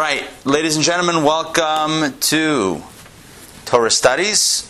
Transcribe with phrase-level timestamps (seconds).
[0.00, 2.82] All right, ladies and gentlemen, welcome to
[3.66, 4.66] Torah Studies.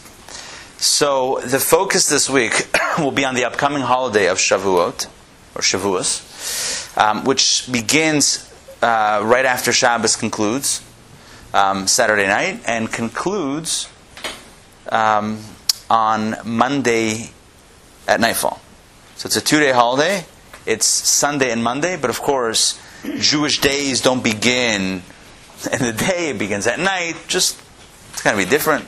[0.76, 2.68] So, the focus this week
[2.98, 5.06] will be on the upcoming holiday of Shavuot,
[5.54, 10.82] or Shavuos, um, which begins uh, right after Shabbos concludes,
[11.54, 13.88] um, Saturday night, and concludes
[14.88, 15.38] um,
[15.88, 17.30] on Monday
[18.08, 18.60] at nightfall.
[19.14, 20.24] So, it's a two day holiday.
[20.66, 22.80] It's Sunday and Monday, but of course,
[23.20, 25.04] Jewish days don't begin
[25.72, 27.16] in the day, it begins at night.
[27.28, 27.60] Just
[28.12, 28.86] it's going to be different,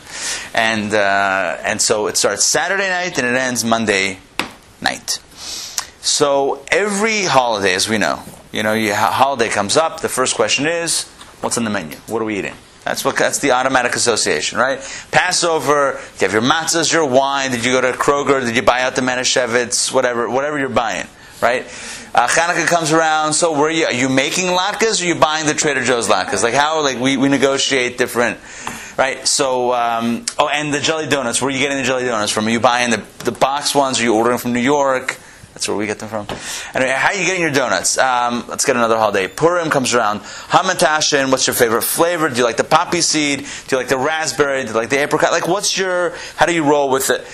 [0.54, 4.18] and uh, and so it starts Saturday night and it ends Monday
[4.80, 5.18] night.
[6.00, 8.22] So every holiday, as we know,
[8.52, 10.00] you know, your holiday comes up.
[10.00, 11.08] The first question is,
[11.40, 11.96] what's on the menu?
[12.08, 12.54] What are we eating?
[12.84, 14.80] That's what that's the automatic association, right?
[15.12, 17.52] Passover, you have your matzahs, your wine.
[17.52, 18.44] Did you go to Kroger?
[18.44, 19.92] Did you buy out the Manischewitz?
[19.92, 21.06] Whatever, whatever you're buying,
[21.40, 21.64] right?
[22.14, 23.32] Uh, Hanukkah comes around.
[23.32, 26.42] So, you are you making latkes or are you buying the Trader Joe's latkes?
[26.42, 28.38] Like how like we, we negotiate different,
[28.98, 29.26] right?
[29.26, 31.40] So, um, oh, and the jelly donuts.
[31.40, 32.46] Where are you getting the jelly donuts from?
[32.46, 33.98] Are you buying the the box ones?
[33.98, 35.18] Are you ordering from New York?
[35.54, 36.26] That's where we get them from.
[36.74, 37.96] Anyway, how are you getting your donuts?
[37.96, 39.28] Um, let's get another holiday.
[39.28, 40.20] Purim comes around.
[40.20, 42.28] Hamantashen, what's your favorite flavor?
[42.28, 43.40] Do you like the poppy seed?
[43.40, 44.62] Do you like the raspberry?
[44.62, 45.30] Do you like the apricot?
[45.30, 47.26] Like, what's your, how do you roll with it?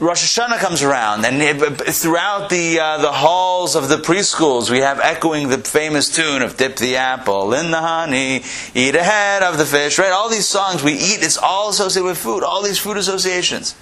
[0.00, 1.60] Rosh Hashanah comes around, and
[1.92, 6.56] throughout the uh, the halls of the preschools, we have echoing the famous tune of
[6.56, 10.12] "Dip the apple in the honey, eat a head of the fish." Right?
[10.12, 11.18] All these songs we eat.
[11.20, 12.44] It's all associated with food.
[12.44, 13.74] All these food associations.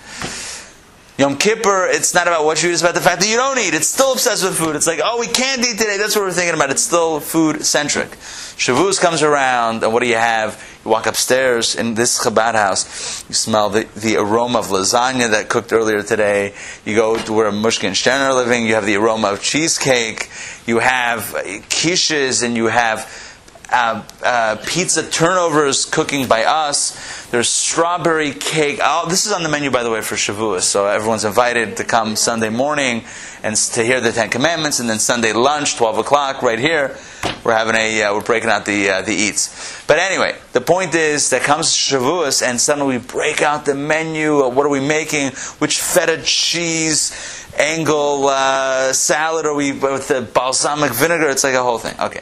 [1.18, 3.58] Yom Kippur, it's not about what you eat, it's about the fact that you don't
[3.58, 3.72] eat.
[3.72, 4.76] It's still obsessed with food.
[4.76, 5.96] It's like, oh, we can't eat today.
[5.96, 6.68] That's what we're thinking about.
[6.68, 8.10] It's still food centric.
[8.10, 10.62] Shavuos comes around, and what do you have?
[10.84, 15.48] You walk upstairs in this Chabad house, you smell the, the aroma of lasagna that
[15.48, 16.54] cooked earlier today.
[16.84, 20.28] You go to where Mushkin and Stern are living, you have the aroma of cheesecake.
[20.66, 21.34] You have
[21.70, 23.25] quiches, and you have
[23.70, 27.26] uh, uh, pizza turnovers cooking by us.
[27.30, 28.78] There's strawberry cake.
[28.82, 30.62] Oh, this is on the menu, by the way, for Shavuos.
[30.62, 33.04] So everyone's invited to come Sunday morning
[33.42, 36.96] and to hear the Ten Commandments, and then Sunday lunch, 12 o'clock, right here.
[37.44, 39.84] We're having a uh, we're breaking out the uh, the eats.
[39.86, 44.48] But anyway, the point is that comes Shavuos, and suddenly we break out the menu.
[44.48, 45.32] What are we making?
[45.58, 47.42] Which feta cheese?
[47.58, 51.30] Angle uh, salad, or we with the balsamic vinegar?
[51.30, 51.98] It's like a whole thing.
[51.98, 52.20] Okay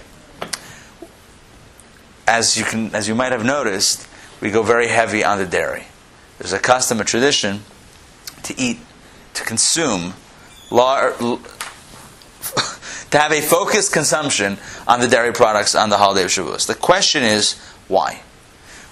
[2.27, 4.07] as you can, as you might have noticed,
[4.41, 5.85] we go very heavy on the dairy.
[6.39, 7.63] There's a custom, a tradition
[8.45, 8.79] to eat,
[9.35, 10.15] to consume,
[10.71, 11.13] lar-
[13.11, 16.67] to have a focused consumption on the dairy products on the holiday of Shavuos.
[16.67, 17.59] The question is
[17.89, 18.23] why.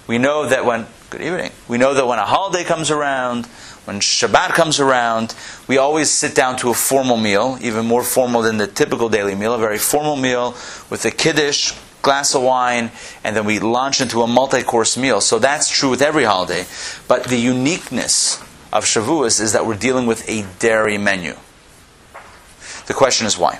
[0.07, 3.45] We know that when good evening, we know that when a holiday comes around,
[3.85, 5.35] when Shabbat comes around,
[5.67, 9.35] we always sit down to a formal meal, even more formal than the typical daily
[9.35, 10.51] meal, a very formal meal
[10.89, 11.73] with a kiddush,
[12.03, 12.91] glass of wine,
[13.23, 15.19] and then we launch into a multi-course meal.
[15.21, 16.65] So that's true with every holiday.
[17.07, 18.39] But the uniqueness
[18.71, 21.33] of Shavuos is that we're dealing with a dairy menu.
[22.85, 23.59] The question is why?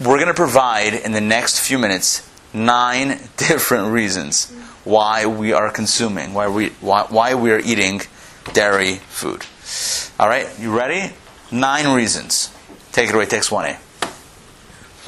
[0.00, 4.50] We're going to provide in the next few minutes nine different reasons
[4.84, 8.00] why we are consuming, why we, why, why we are eating
[8.52, 9.44] dairy food.
[10.18, 11.12] All right, you ready?
[11.50, 12.54] Nine reasons.
[12.92, 13.78] Take it away, text 1A.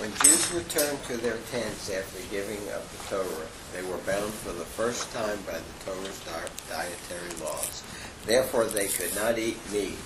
[0.05, 4.53] When Jews returned to their tents after giving of the Torah, they were bound for
[4.53, 6.21] the first time by the Torah's
[6.69, 7.83] dietary laws.
[8.27, 9.97] Therefore, they could not eat meat,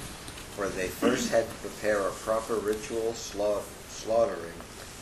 [0.55, 4.61] for they first had to prepare a proper ritual slaughtering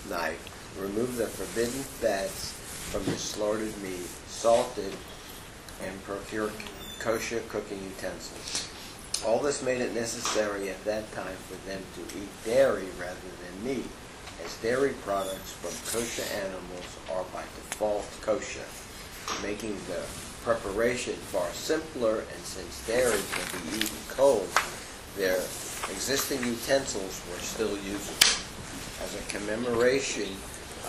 [0.08, 2.52] knife, remove the forbidden fats
[2.90, 4.96] from the slaughtered meat, salt it,
[5.84, 6.50] and procure
[7.00, 8.70] kosher cooking utensils.
[9.26, 13.62] All this made it necessary at that time for them to eat dairy rather than
[13.62, 13.90] meat
[14.46, 18.64] as dairy products from kosher animals are by default kosher,
[19.42, 20.00] making the
[20.44, 24.48] preparation far simpler, and since dairy can be eaten cold,
[25.16, 25.38] their
[25.90, 28.22] existing utensils were still usable.
[29.02, 30.30] As a commemoration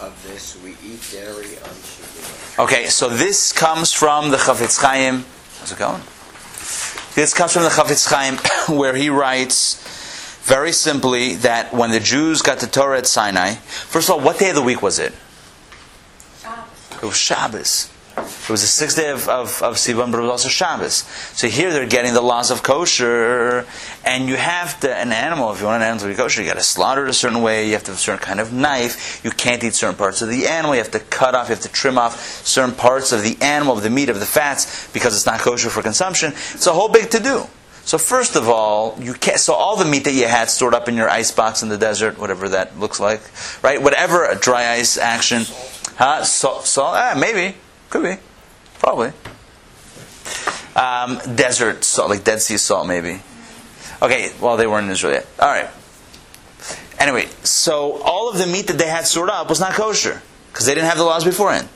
[0.01, 2.63] of this, we eat dairy on Shavuot.
[2.63, 5.25] Okay, so this comes from the Chafetz Chaim.
[5.59, 6.01] How's it going?
[7.15, 8.38] This comes from the Chafetz Chaim,
[8.77, 9.96] where he writes
[10.47, 14.39] very simply that when the Jews got the Torah at Sinai, first of all, what
[14.39, 15.13] day of the week was it?
[16.39, 16.95] Shabbos.
[16.95, 17.91] It was Shabbos.
[18.15, 21.03] It was the sixth day of, of, of Sivan, but it was also Shabbos.
[21.33, 23.67] So here they're getting the laws of kosher,
[24.05, 26.47] and you have to, an animal, if you want an animal to be kosher, you
[26.47, 28.53] got to slaughter it a certain way, you have to have a certain kind of
[28.53, 31.55] knife, you can't eat certain parts of the animal, you have to cut off, you
[31.55, 34.89] have to trim off certain parts of the animal, of the meat, of the fats,
[34.94, 36.31] because it's not kosher for consumption.
[36.31, 37.47] It's a whole big to do.
[37.88, 39.39] So first of all, you can't.
[39.39, 41.78] So all the meat that you had stored up in your ice box in the
[41.78, 43.22] desert, whatever that looks like,
[43.63, 43.81] right?
[43.81, 45.44] Whatever dry ice action,
[45.95, 46.24] Huh?
[46.25, 46.66] Salt?
[46.66, 46.95] salt?
[46.95, 47.56] Ah, maybe.
[47.89, 48.18] Could be.
[48.80, 49.13] Probably.
[50.75, 53.22] Um, desert salt, like Dead Sea salt, maybe.
[54.01, 55.25] Okay, well, they weren't in Israel yet.
[55.40, 55.69] All right.
[57.00, 60.66] Anyway, so all of the meat that they had stored up was not kosher because
[60.66, 61.69] they didn't have the laws beforehand.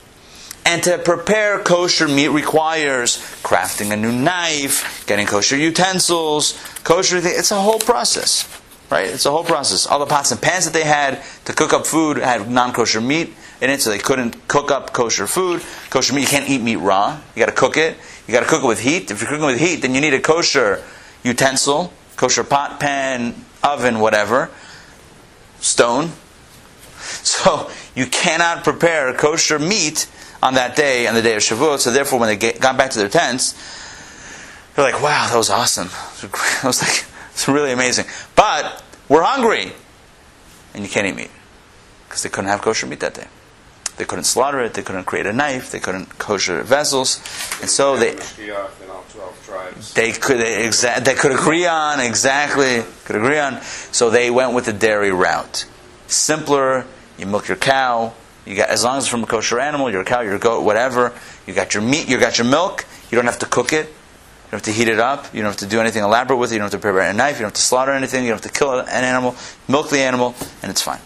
[0.66, 7.18] And to prepare kosher meat requires crafting a new knife, getting kosher utensils, kosher.
[7.18, 8.48] It's a whole process,
[8.90, 9.08] right?
[9.08, 9.88] It's a whole process.
[9.88, 13.34] All the pots and pans that they had to cook up food had non-kosher meat
[13.60, 15.62] in it, so they couldn't cook up kosher food.
[15.90, 17.20] Kosher meat, you can't eat meat raw.
[17.36, 17.98] You got to cook it.
[18.28, 19.10] You got to cook it with heat.
[19.10, 20.84] If you're cooking with heat, then you need a kosher
[21.24, 24.52] utensil, kosher pot, pan, oven, whatever,
[25.60, 26.12] stone.
[27.02, 30.08] So you cannot prepare kosher meat
[30.42, 31.80] on that day, on the day of Shavuot.
[31.80, 33.54] So therefore, when they got back to their tents,
[34.76, 35.90] they're like, "Wow, that was awesome!
[36.24, 38.06] It was like it's really amazing."
[38.36, 39.74] But we're hungry,
[40.74, 41.32] and you can't eat meat
[42.08, 43.28] because they couldn't have kosher meat that day.
[43.98, 44.74] They couldn't slaughter it.
[44.74, 45.72] They couldn't create a knife.
[45.72, 47.18] They couldn't kosher vessels,
[47.62, 48.16] and so they
[49.94, 53.62] they could they, exa- they could agree on exactly could agree on.
[53.62, 55.66] So they went with the dairy route.
[56.08, 56.86] Simpler.
[57.18, 58.14] You milk your cow.
[58.46, 61.14] You got as long as it's from a kosher animal, your cow, your goat, whatever.
[61.46, 62.10] You got your meat.
[62.10, 62.86] You got your milk.
[63.12, 63.88] You don't have to cook it.
[63.88, 65.34] You don't have to heat it up.
[65.34, 66.56] You don't have to do anything elaborate with it.
[66.56, 67.36] You don't have to prepare a knife.
[67.36, 68.24] You don't have to slaughter anything.
[68.24, 69.36] You don't have to kill an animal.
[69.68, 71.00] Milk the animal, and it's fine.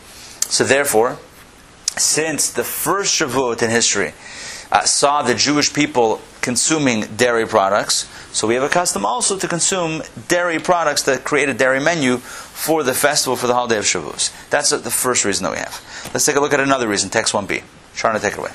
[0.48, 1.20] So therefore,
[1.98, 4.14] since the first Shavuot in history
[4.72, 9.48] uh, saw the Jewish people consuming dairy products, so we have a custom also to
[9.48, 12.18] consume dairy products that create a dairy menu
[12.56, 14.31] for the festival for the holiday of Shavuos.
[14.50, 16.10] That's the first reason that we have.
[16.13, 17.62] Let's take a look at another reason, text 1b.
[17.94, 18.52] Sharna, take it away.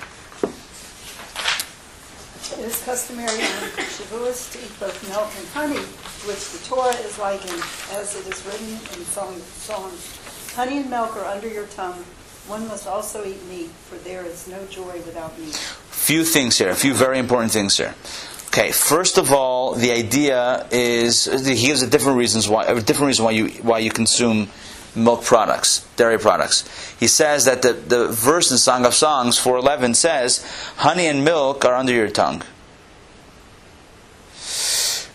[2.58, 5.85] It is customary on Shavuos to eat both milk and honey,
[6.26, 7.62] which the Torah is likened,
[7.93, 10.53] as it is written in Psalms.
[10.55, 12.05] Honey and milk are under your tongue,
[12.49, 15.55] one must also eat meat, for there is no joy without meat.
[15.55, 17.94] Few things here, a few very important things here.
[18.52, 23.06] Okay, first of all, the idea is he gives a different reasons why a different
[23.06, 24.49] reason why you why you consume
[24.94, 26.64] milk products, dairy products.
[26.99, 30.44] He says that the, the verse in Song of Songs 411 says,
[30.76, 32.43] Honey and milk are under your tongue.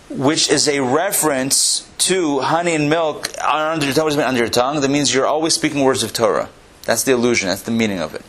[0.10, 4.06] Which is a reference to honey and milk are under your tongue.
[4.06, 4.82] What does it mean under your tongue?
[4.82, 6.50] That means you're always speaking words of Torah.
[6.84, 8.24] That's the illusion, that's the meaning of it.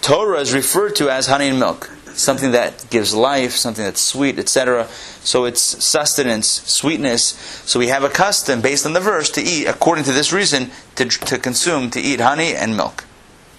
[0.00, 4.38] Torah is referred to as honey and milk, something that gives life, something that's sweet,
[4.38, 4.88] etc.
[5.20, 7.22] So it's sustenance, sweetness.
[7.66, 10.70] So we have a custom based on the verse to eat, according to this reason,
[10.96, 13.04] to, to consume, to eat honey and milk.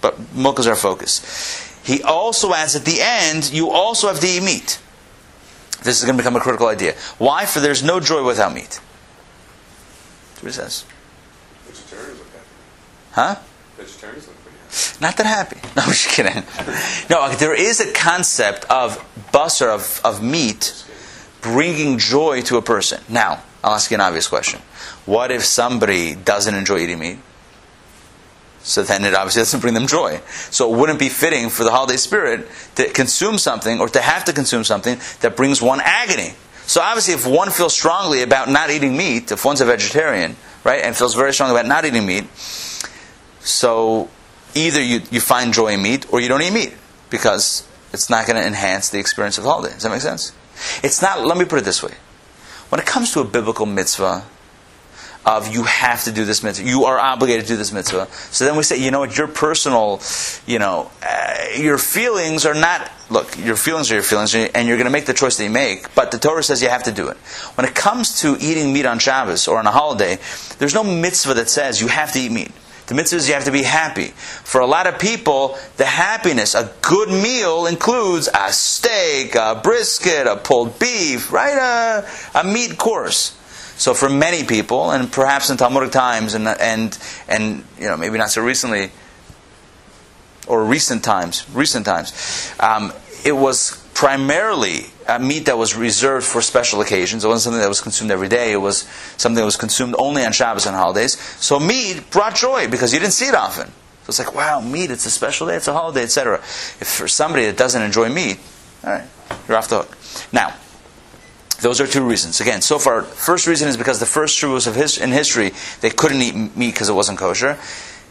[0.00, 1.64] But milk is our focus.
[1.84, 4.80] He also adds at the end, you also have to eat meat.
[5.82, 6.94] This is going to become a critical idea.
[7.18, 7.46] Why?
[7.46, 8.80] For there's no joy without meat.
[10.30, 10.84] That's what he says.
[13.12, 13.36] Huh?
[13.76, 14.27] Vegetarians look pretty
[15.00, 15.56] Not that happy.
[15.76, 16.42] No, I'm just kidding.
[17.08, 18.98] No, there is a concept of
[19.32, 20.84] busser, of, of meat,
[21.40, 23.00] bringing joy to a person.
[23.08, 24.60] Now, I'll ask you an obvious question.
[25.06, 27.18] What if somebody doesn't enjoy eating meat?
[28.60, 30.20] So then it obviously doesn't bring them joy.
[30.50, 34.24] So it wouldn't be fitting for the holiday spirit to consume something or to have
[34.24, 36.34] to consume something that brings one agony.
[36.66, 40.82] So obviously, if one feels strongly about not eating meat, if one's a vegetarian, right,
[40.82, 42.24] and feels very strongly about not eating meat,
[43.40, 44.10] so
[44.54, 46.74] either you, you find joy in meat or you don't eat meat
[47.10, 49.74] because it's not going to enhance the experience of the holiday.
[49.74, 50.32] Does that make sense?
[50.82, 51.94] It's not, let me put it this way.
[52.68, 54.24] When it comes to a biblical mitzvah,
[55.28, 58.08] of you have to do this mitzvah, you are obligated to do this mitzvah.
[58.30, 60.00] So then we say, you know what, your personal,
[60.46, 64.78] you know, uh, your feelings are not, look, your feelings are your feelings, and you're
[64.78, 66.92] going to make the choice that you make, but the Torah says you have to
[66.92, 67.16] do it.
[67.56, 70.18] When it comes to eating meat on Shabbos or on a holiday,
[70.58, 72.52] there's no mitzvah that says you have to eat meat.
[72.88, 74.08] The mitzvah is you have to be happy.
[74.44, 80.26] For a lot of people, the happiness, a good meal includes a steak, a brisket,
[80.26, 81.56] a pulled beef, right?
[82.34, 83.36] A, a meat course.
[83.76, 88.18] So for many people, and perhaps in Talmudic times, and and and you know maybe
[88.18, 88.90] not so recently,
[90.48, 92.92] or recent times, recent times, um,
[93.24, 97.24] it was primarily a meat that was reserved for special occasions.
[97.24, 98.52] It wasn't something that was consumed every day.
[98.52, 98.82] It was
[99.16, 101.18] something that was consumed only on Shabbos and holidays.
[101.42, 103.66] So meat brought joy because you didn't see it often.
[103.66, 106.36] So it's like, wow, meat, it's a special day, it's a holiday, etc.
[106.36, 108.38] If for somebody that doesn't enjoy meat,
[108.84, 109.04] all right,
[109.48, 109.98] you're off the hook.
[110.32, 110.54] Now,
[111.60, 112.40] those are two reasons.
[112.40, 115.50] Again, so far, first reason is because the first Shavuos of his, in history,
[115.80, 117.58] they couldn't eat meat because it wasn't kosher.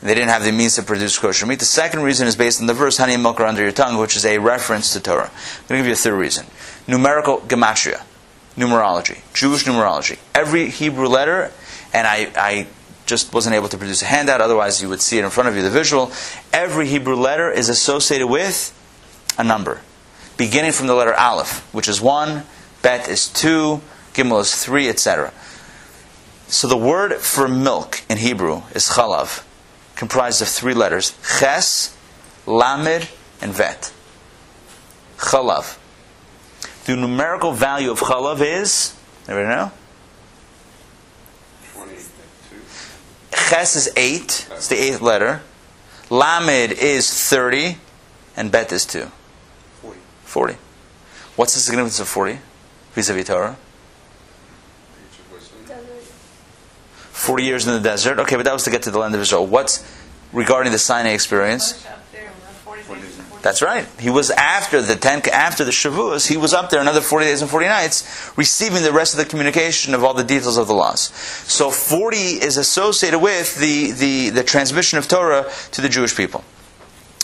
[0.02, 1.60] They didn't have the means to produce kosher meat.
[1.60, 3.98] The second reason is based on the verse, honey and milk are under your tongue,
[3.98, 5.32] which is a reference to Torah.
[5.32, 6.46] I'm going to give you a third reason.
[6.88, 8.04] Numerical gematria,
[8.56, 10.20] numerology, Jewish numerology.
[10.36, 11.52] Every Hebrew letter,
[11.94, 12.68] and I, I
[13.08, 15.56] just wasn't able to produce a handout, otherwise, you would see it in front of
[15.56, 16.12] you, the visual.
[16.54, 18.74] Every Hebrew letter is associated with
[19.40, 19.82] a number,
[20.38, 22.44] beginning from the letter Aleph, which is 1,
[22.84, 23.82] Bet is 2,
[24.14, 25.34] Gimel is 3, etc.
[26.48, 29.44] So the word for milk in Hebrew is chalav,
[29.98, 31.98] comprised of three letters ches,
[32.46, 33.10] lamed,
[33.42, 33.92] and vet.
[35.18, 35.78] Chalav.
[36.86, 38.96] The numerical value of chalav is,
[39.28, 39.72] everybody know?
[41.74, 42.02] 22.
[43.50, 45.42] Ches is 8, it's the eighth letter.
[46.10, 47.78] Lamed is 30,
[48.38, 49.12] and bet is 2.
[49.82, 50.00] 40.
[50.24, 50.56] 40.
[51.36, 52.40] What's the significance of 40
[52.94, 53.58] vis-a-vis Torah?
[54.98, 55.66] Age of wisdom.
[57.18, 58.20] 40 years in the desert.
[58.20, 59.46] Okay, but that was to get to the land of Israel.
[59.46, 59.84] What's
[60.32, 61.86] regarding the Sinai experience?
[63.42, 63.88] That's right.
[64.00, 66.28] He was after the ten, after the Shavuos.
[66.28, 69.26] He was up there another forty days and forty nights, receiving the rest of the
[69.26, 71.10] communication of all the details of the laws.
[71.48, 76.44] So forty is associated with the the, the transmission of Torah to the Jewish people.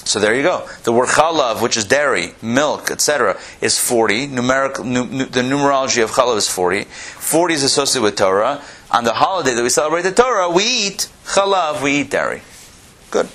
[0.06, 0.68] So there you go.
[0.84, 4.28] The word chalav, which is dairy, milk, etc., is 40.
[4.28, 6.84] Numeric, nu, nu, the numerology of chalav is 40.
[6.84, 8.62] 40 is associated with Torah.
[8.94, 12.44] On the holiday that we celebrate the Torah, we eat chalav, we eat dairy.
[13.10, 13.28] Good.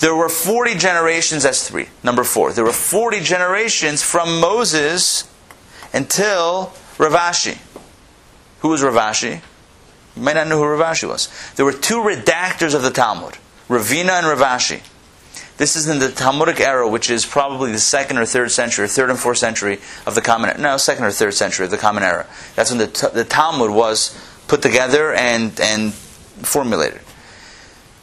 [0.00, 1.88] There were 40 generations, that's three.
[2.02, 2.52] Number four.
[2.52, 5.30] There were 40 generations from Moses
[5.92, 7.58] until Rav Ashi.
[8.60, 9.40] Who was Rav Ashi?
[10.16, 11.28] You might not know who Rav Ashi was.
[11.54, 13.34] There were two redactors of the Talmud,
[13.68, 14.82] Ravina and Rav Ashi.
[15.58, 18.88] This is in the Talmudic era, which is probably the second or third century, or
[18.88, 20.60] third and fourth century of the Common Era.
[20.60, 22.26] No, second or third century of the Common Era.
[22.56, 24.14] That's when the, the Talmud was
[24.48, 27.00] put together and, and formulated.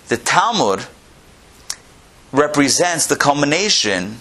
[0.07, 0.85] The Talmud
[2.31, 4.17] represents the culmination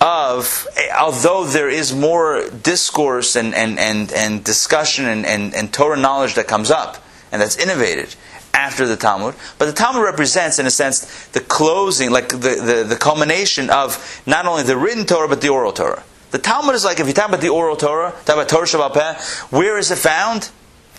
[0.00, 0.66] of,
[0.98, 6.34] although there is more discourse and, and, and, and discussion and, and, and Torah knowledge
[6.34, 7.02] that comes up
[7.32, 8.14] and that's innovated
[8.54, 12.84] after the Talmud, but the Talmud represents, in a sense, the closing, like the, the,
[12.88, 16.02] the culmination of not only the written Torah, but the oral Torah.
[16.30, 19.52] The Talmud is like, if you talk about the oral Torah, talk about Torah Shabbat
[19.52, 20.50] where is it found?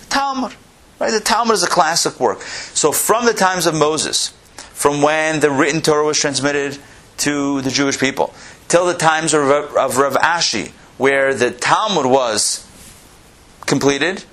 [0.08, 0.54] The Talmud.
[1.00, 1.12] Right?
[1.12, 2.42] The Talmud is a classic work.
[2.42, 4.30] So from the times of Moses,
[4.74, 6.78] from when the written Torah was transmitted
[7.18, 8.34] to the Jewish people,
[8.68, 12.66] till the times of, of Rav Ashi, where the Talmud was
[13.66, 14.24] completed,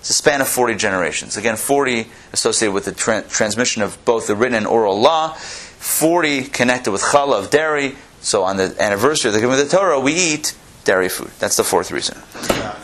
[0.00, 1.36] it's a span of 40 generations.
[1.36, 6.44] Again, 40 associated with the tra- transmission of both the written and oral law, 40
[6.44, 7.96] connected with chalav of dairy.
[8.20, 10.54] So on the anniversary of the giving of the Torah, we eat
[10.84, 11.30] dairy food.
[11.38, 12.18] That's the fourth reason.
[12.34, 12.74] No, no, no.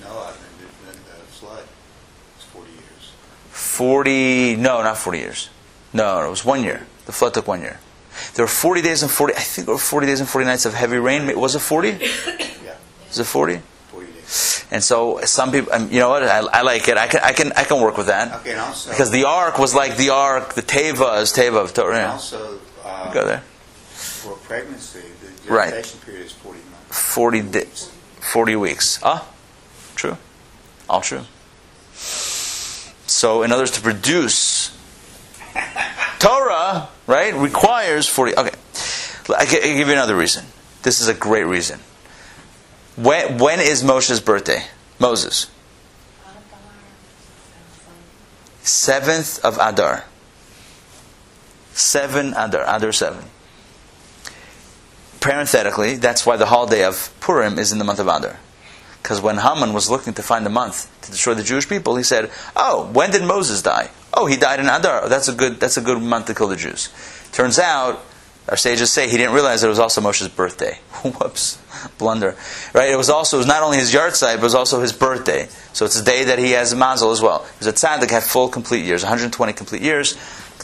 [0.00, 1.64] Noah and the, and the flood
[2.36, 3.12] was 40 years.
[3.76, 5.48] 40, no, not 40 years.
[5.94, 6.86] No, it was one year.
[7.06, 7.78] The flood took one year.
[8.34, 10.66] There were 40 days and 40, I think there were 40 days and 40 nights
[10.66, 11.38] of heavy rain.
[11.40, 11.88] Was it 40?
[12.64, 12.76] Yeah,
[13.10, 13.60] Is it 40?
[13.90, 14.66] 40 days.
[14.70, 16.22] And so some people, um, you know what?
[16.22, 16.96] I, I like it.
[16.98, 19.58] I can, I can, I can work with that Okay, and also, because the ark
[19.58, 20.52] was like the ark.
[20.54, 21.96] The teva is teva of Torah.
[21.96, 23.42] and also uh, Go there.
[23.90, 25.00] for pregnancy,
[25.46, 25.72] the Right.
[25.72, 26.98] gestation period is 40 months.
[27.14, 27.64] 40 di-
[28.20, 29.00] 40 weeks.
[29.02, 29.26] Ah,
[29.96, 30.16] true.
[30.88, 31.24] All true.
[33.22, 34.76] So, in other words, to produce
[36.18, 38.36] Torah, right, requires 40.
[38.36, 38.50] Okay.
[39.28, 40.44] I I give you another reason.
[40.82, 41.78] This is a great reason.
[42.96, 44.64] When, when is Moshe's birthday?
[44.98, 45.48] Moses.
[48.64, 50.02] 7th of Adar.
[51.74, 52.64] 7 Adar.
[52.66, 53.24] Adar 7.
[55.20, 58.40] Parenthetically, that's why the holiday of Purim is in the month of Adar.
[59.02, 62.04] Because when Haman was looking to find a month to destroy the Jewish people, he
[62.04, 63.90] said, "Oh, when did Moses die?
[64.14, 65.08] Oh, he died in Adar.
[65.08, 65.58] That's a good.
[65.58, 66.88] That's a good month to kill the Jews."
[67.32, 68.04] Turns out,
[68.48, 70.78] our sages say he didn't realize that it was also Moshe's birthday.
[71.02, 71.58] Whoops,
[71.98, 72.36] blunder.
[72.72, 72.90] Right?
[72.90, 75.48] It was also it was not only his yahrzeit, but it was also his birthday.
[75.72, 77.40] So it's a day that he has a mazel as well.
[77.44, 80.16] He was a tzaddik, had full complete years, 120 complete years,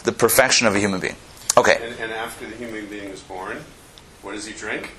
[0.05, 1.17] the perfection of a human being.
[1.57, 1.79] Okay.
[1.81, 3.59] And, and after the human being is born,
[4.23, 4.93] what does he drink?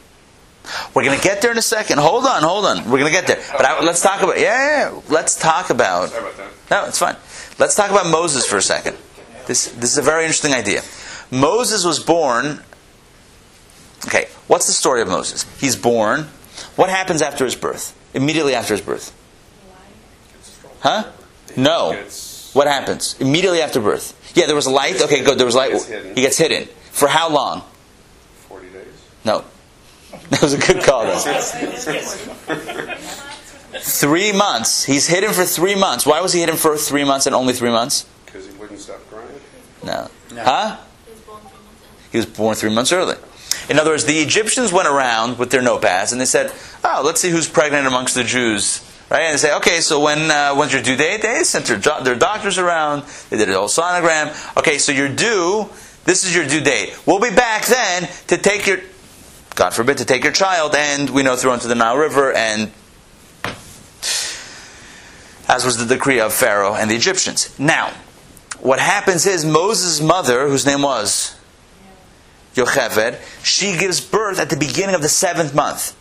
[0.94, 2.00] We're going to get there in a second.
[2.00, 2.86] Hold on, hold on.
[2.90, 3.42] We're going to get there.
[3.52, 6.52] But I, let's talk about, yeah, yeah, let's talk about, Sorry about that.
[6.72, 7.16] no, it's fine.
[7.58, 8.98] Let's talk about Moses for a second.
[9.48, 10.82] This, this is a very interesting idea.
[11.32, 12.62] Moses was born,
[14.08, 15.46] okay, what's the story of Moses?
[15.60, 16.28] He's born.
[16.76, 17.96] What happens after his birth?
[18.14, 19.16] Immediately after his birth?
[20.82, 21.12] Huh?
[21.58, 21.94] No.
[22.54, 23.16] What happens?
[23.20, 24.16] Immediately after birth.
[24.36, 25.02] Yeah, there was light.
[25.02, 25.38] Okay, good.
[25.38, 25.72] There was light.
[25.72, 26.16] He gets hidden.
[26.16, 26.68] He gets hidden.
[26.92, 27.64] For how long?
[28.48, 28.86] 40 days.
[29.26, 29.44] No.
[30.30, 31.20] That was a good call, though.
[33.80, 34.84] Three months.
[34.84, 36.06] He's hidden for three months.
[36.06, 38.08] Why was he hidden for three months and only three months?
[38.25, 39.28] Because he wouldn't stop crying.
[39.84, 40.10] No.
[40.34, 40.44] No.
[40.44, 40.78] Huh?
[42.12, 43.16] He was born three months early.
[43.70, 46.51] In other words, the Egyptians went around with their notepads and they said,
[46.84, 49.24] "Oh, let's see who's pregnant amongst the Jews right?
[49.24, 51.22] And they say, okay, so when uh, when's your due date?
[51.22, 53.04] They sent their, jo- their doctors around.
[53.30, 54.58] They did a whole sonogram.
[54.58, 55.70] Okay, so you're due.
[56.06, 56.98] This is your due date.
[57.06, 58.80] We'll be back then to take your,
[59.60, 62.72] God forbid, to take your child, and we know throw into the Nile River, and
[65.50, 67.60] as was the decree of Pharaoh and the Egyptians.
[67.60, 67.92] Now,
[68.62, 71.36] what happens is Moses' mother, whose name was
[72.56, 75.94] Yocheved, she gives birth at the beginning of the seventh month.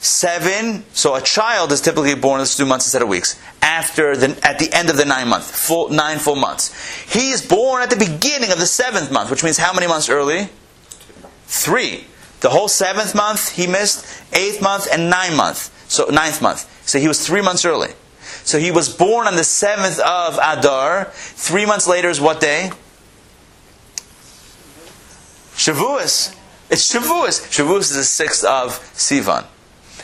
[0.00, 3.40] Seven, so a child is typically born in two months instead of weeks.
[3.62, 6.74] After the, at the end of the nine month, full nine full months,
[7.10, 10.10] he is born at the beginning of the seventh month, which means how many months
[10.10, 10.50] early?
[11.46, 12.04] Three.
[12.44, 15.90] The whole seventh month he missed, eighth month and ninth month.
[15.90, 16.68] So ninth month.
[16.86, 17.94] So he was three months early.
[18.20, 21.06] So he was born on the seventh of Adar.
[21.14, 22.70] Three months later is what day?
[25.54, 26.36] Shavuos.
[26.68, 27.40] It's Shavuos.
[27.48, 29.46] Shavuos is the sixth of Sivan.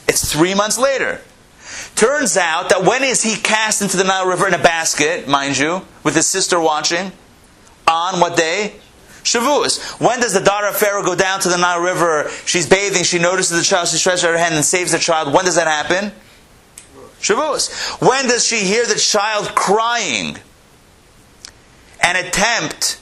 [0.08, 1.20] It's three months later.
[1.94, 5.58] Turns out that when is he cast into the Nile River in a basket, mind
[5.58, 7.12] you, with his sister watching?
[7.86, 8.76] On what day?
[9.22, 10.00] Shavuos.
[10.00, 12.30] When does the daughter of Pharaoh go down to the Nile River?
[12.46, 15.32] She's bathing, she notices the child, she stretches out her hand and saves the child.
[15.34, 16.12] When does that happen?
[17.20, 18.00] Shavuos.
[18.00, 20.38] When does she hear the child crying
[22.02, 22.98] An attempt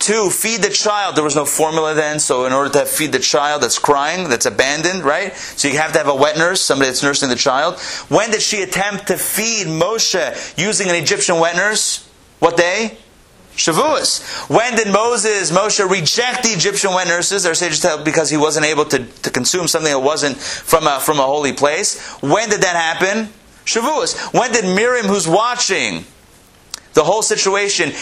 [0.00, 1.14] to feed the child?
[1.14, 4.46] There was no formula then, so in order to feed the child that's crying, that's
[4.46, 5.34] abandoned, right?
[5.36, 7.78] So you have to have a wet nurse, somebody that's nursing the child.
[8.08, 12.08] When did she attempt to feed Moshe using an Egyptian wet nurse?
[12.40, 12.98] What day?
[13.56, 14.50] Shavuos.
[14.50, 17.46] When did Moses, Moshe, reject the Egyptian wet nurses?
[17.46, 21.00] Our sages tell because he wasn't able to, to consume something that wasn't from a,
[21.00, 21.98] from a holy place.
[22.20, 23.32] When did that happen?
[23.64, 24.32] Shavuos.
[24.34, 26.04] When did Miriam, who's watching
[26.92, 27.92] the whole situation,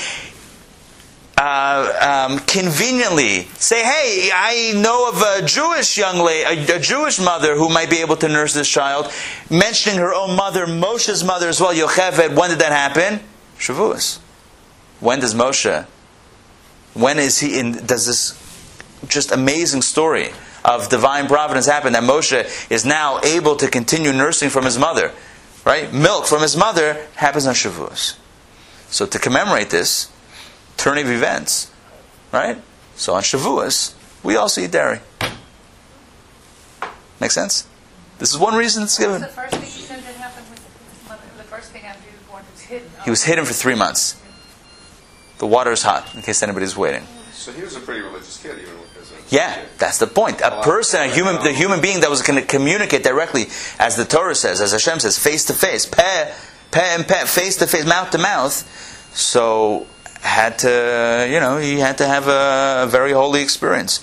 [1.38, 7.18] uh, um, conveniently say, "Hey, I know of a Jewish young lady, a, a, Jewish
[7.18, 9.12] mother who might be able to nurse this child,"
[9.50, 12.37] mentioning her own mother, Moshe's mother as well, Yocheved.
[12.37, 13.20] When did that happen?
[13.58, 14.18] Shavuos.
[15.04, 15.84] When does Moshe?
[16.94, 17.73] When is he in?
[17.73, 18.32] Does this
[19.06, 20.30] just amazing story
[20.64, 25.12] of divine providence happen that Moshe is now able to continue nursing from his mother,
[25.62, 25.92] right?
[25.92, 28.16] Milk from his mother happens on Shavuos.
[28.88, 30.11] So to commemorate this
[30.79, 31.70] turn of events,
[32.33, 32.57] right?
[32.96, 35.00] So on Shavuos, we also eat dairy.
[37.20, 37.66] Make sense?
[38.18, 39.20] This is one reason it's given.
[39.20, 42.16] The first thing you said that happened with his mother, the first thing after he
[42.16, 42.88] was born was hidden.
[43.05, 44.22] He was hidden for three months.
[45.38, 47.07] The water is hot, in case anybody's waiting.
[47.33, 49.68] So he was a pretty religious kid, even as a uh, Yeah, kid.
[49.79, 50.40] that's the point.
[50.40, 53.47] A person, a human, the human being that was going to communicate directly,
[53.79, 56.33] as the Torah says, as Hashem says, face to face, peh,
[56.70, 58.55] peh and peh, face to face, mouth to mouth.
[59.14, 59.87] So
[60.23, 64.01] had to, you know, he had to have a, very holy experience.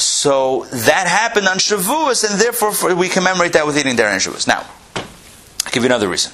[0.00, 4.18] So that happened on Shavuos, and therefore for, we commemorate that with eating dairy on
[4.20, 4.46] Shavuos.
[4.48, 4.64] Now,
[4.96, 6.32] I'll give you another reason.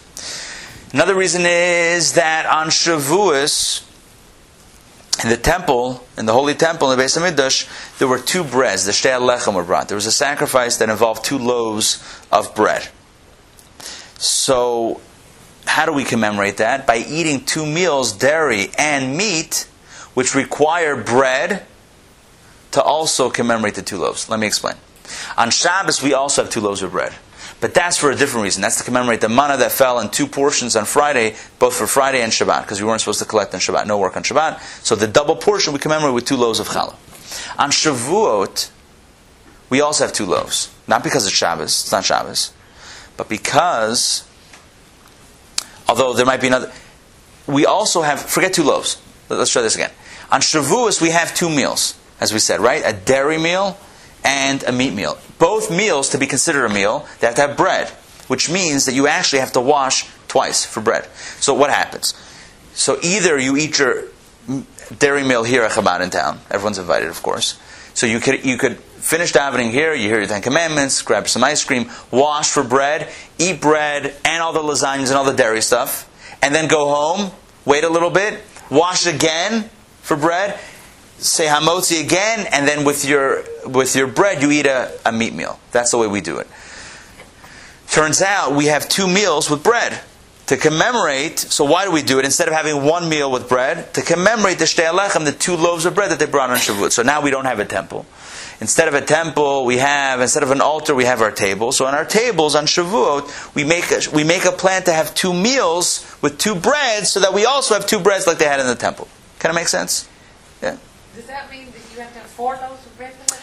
[0.93, 3.83] Another reason is that on Shavuos,
[5.23, 8.85] in the temple, in the holy temple, in the Beis Hamikdash, there were two breads.
[8.85, 9.89] The Shtei Lechem were brought.
[9.89, 12.89] There was a sacrifice that involved two loaves of bread.
[14.19, 15.01] So,
[15.67, 16.87] how do we commemorate that?
[16.87, 19.69] By eating two meals, dairy and meat,
[20.15, 21.65] which require bread
[22.73, 24.29] to also commemorate the two loaves.
[24.29, 24.75] Let me explain.
[25.37, 27.15] On Shabbos, we also have two loaves of bread.
[27.61, 28.61] But that's for a different reason.
[28.61, 32.21] That's to commemorate the manna that fell in two portions on Friday, both for Friday
[32.21, 34.61] and Shabbat, because we weren't supposed to collect on Shabbat, no work on Shabbat.
[34.85, 36.95] So the double portion we commemorate with two loaves of challah.
[37.59, 38.71] On Shavuot,
[39.71, 40.71] we also have two loaves.
[40.87, 42.53] Not because it's Shabbos, it's not Shabbos,
[43.17, 44.29] but because,
[45.89, 46.71] although there might be another,
[47.47, 49.01] we also have, forget two loaves.
[49.29, 49.91] Let's try this again.
[50.31, 52.83] On Shavuos, we have two meals, as we said, right?
[52.85, 53.79] A dairy meal
[54.27, 55.17] and a meat meal.
[55.39, 57.89] Both meals, to be considered a meal, they have to have bread,
[58.27, 61.07] which means that you actually have to wash twice for bread.
[61.41, 62.13] So what happens?
[62.75, 64.05] So either you eat your
[64.99, 66.41] dairy meal here at Chabad in town.
[66.51, 67.59] Everyone's invited, of course.
[67.95, 69.95] So you could you could finish davening here.
[69.95, 73.09] You hear your Ten Commandments, grab some ice cream, wash for bread,
[73.39, 76.11] eat bread and all the lasagnas and all the dairy stuff,
[76.43, 77.31] and then go home.
[77.65, 79.71] Wait a little bit, wash again
[80.03, 80.59] for bread,
[81.19, 85.35] say hamotzi again, and then with your with your bread you eat a, a meat
[85.35, 85.59] meal.
[85.73, 86.47] That's the way we do it.
[87.89, 90.01] Turns out we have two meals with bread
[90.47, 91.39] to commemorate.
[91.39, 93.93] So why do we do it instead of having one meal with bread?
[93.95, 96.93] To commemorate the shtei halechem, the two loaves of bread that they brought on Shavuot.
[96.93, 98.07] So now we don't have a temple.
[98.61, 101.73] Instead of a temple, we have instead of an altar, we have our table.
[101.73, 105.15] So on our tables on Shavuot, we make a, we make a plan to have
[105.15, 108.61] two meals with two breads, so that we also have two breads like they had
[108.61, 109.09] in the temple.
[109.41, 110.09] Can it make sense?
[110.63, 110.79] Yeah.
[111.17, 113.35] Does that mean that you have to have four loaves of bread for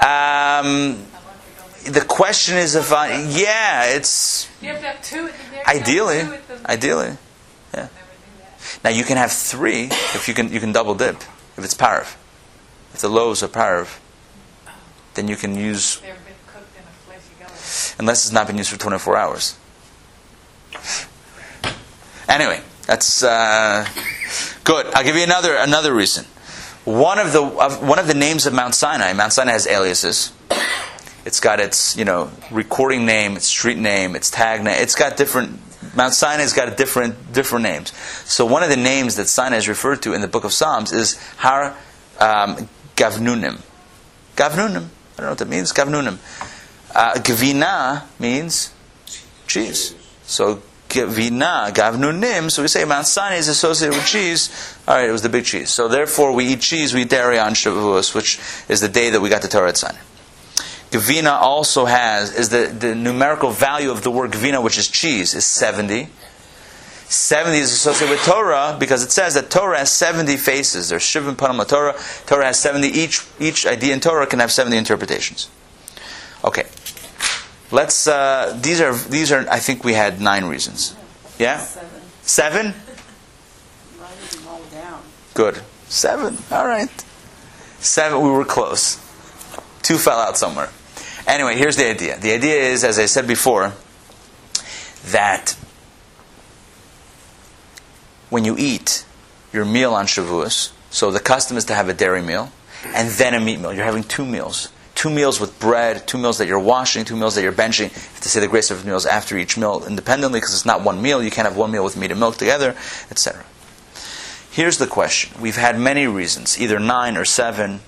[0.00, 0.60] that?
[0.64, 1.04] Um,
[1.84, 5.62] the question is if I, yeah, it's You have to have two at the there.
[5.66, 7.18] ideally, two at the- ideally.
[7.72, 7.90] That.
[8.84, 9.84] Now you can have three
[10.14, 11.16] if you can you can double dip
[11.56, 12.16] if it's pareve.
[12.94, 14.00] If the loaves are pareve,
[15.14, 17.94] then you can use They're been cooked in a fleshy gullet.
[17.98, 19.56] unless it's not been used for 24 hours.
[22.28, 23.86] Anyway, that's uh,
[24.64, 24.86] good.
[24.94, 26.26] I'll give you another another reason.
[26.86, 29.12] One of the of, one of the names of Mount Sinai.
[29.12, 30.32] Mount Sinai has aliases.
[31.24, 34.76] It's got its you know recording name, its street name, its tag name.
[34.80, 35.58] It's got different.
[35.96, 37.92] Mount Sinai's got a different different names.
[38.24, 40.92] So one of the names that Sinai is referred to in the Book of Psalms
[40.92, 41.76] is Har
[42.20, 43.60] um, Gavnunim.
[44.36, 44.86] Gavnunim.
[44.86, 45.72] I don't know what that means.
[45.72, 46.18] Gavnunim.
[46.94, 48.72] Uh, Gavina means
[49.48, 49.92] cheese.
[50.22, 50.62] So
[50.96, 52.50] Gavina, Gavnunim.
[52.50, 54.50] So we say Mount Sinai is associated with cheese.
[54.88, 55.70] All right, it was the big cheese.
[55.70, 56.94] So therefore, we eat cheese.
[56.94, 59.76] We eat dairy on Shavuos, which is the day that we got the Torah at
[59.76, 60.00] Sinai.
[60.90, 65.34] Gavina also has is the, the numerical value of the word Gavina, which is cheese,
[65.34, 66.08] is seventy.
[67.08, 70.88] 70 is associated with Torah because it says that Torah has 70 faces.
[70.88, 71.94] There's Shivim Panim Torah.
[72.26, 72.88] Torah has 70.
[72.88, 75.48] Each, each idea in Torah can have 70 interpretations.
[76.44, 76.64] Okay.
[77.70, 80.94] Let's, uh, these are, these are, I think we had nine reasons.
[81.38, 81.58] Yeah?
[81.58, 82.02] Seven.
[82.22, 82.74] Seven?
[85.34, 85.60] Good.
[85.88, 86.38] Seven.
[86.50, 87.04] All right.
[87.78, 88.96] Seven, we were close.
[89.82, 90.70] Two fell out somewhere.
[91.26, 92.18] Anyway, here's the idea.
[92.18, 93.74] The idea is, as I said before,
[95.06, 95.56] that
[98.30, 99.04] when you eat
[99.52, 102.50] your meal on Shavuos, so the custom is to have a dairy meal
[102.94, 103.72] and then a meat meal.
[103.72, 104.70] You're having two meals.
[104.96, 107.90] Two meals with bread, two meals that you're washing, two meals that you're benching.
[107.90, 110.82] You have to say the grace of meals after each meal independently because it's not
[110.82, 111.22] one meal.
[111.22, 112.74] You can't have one meal with meat and milk together,
[113.10, 113.44] etc.
[114.50, 115.38] Here's the question.
[115.40, 117.80] We've had many reasons, either nine or seven,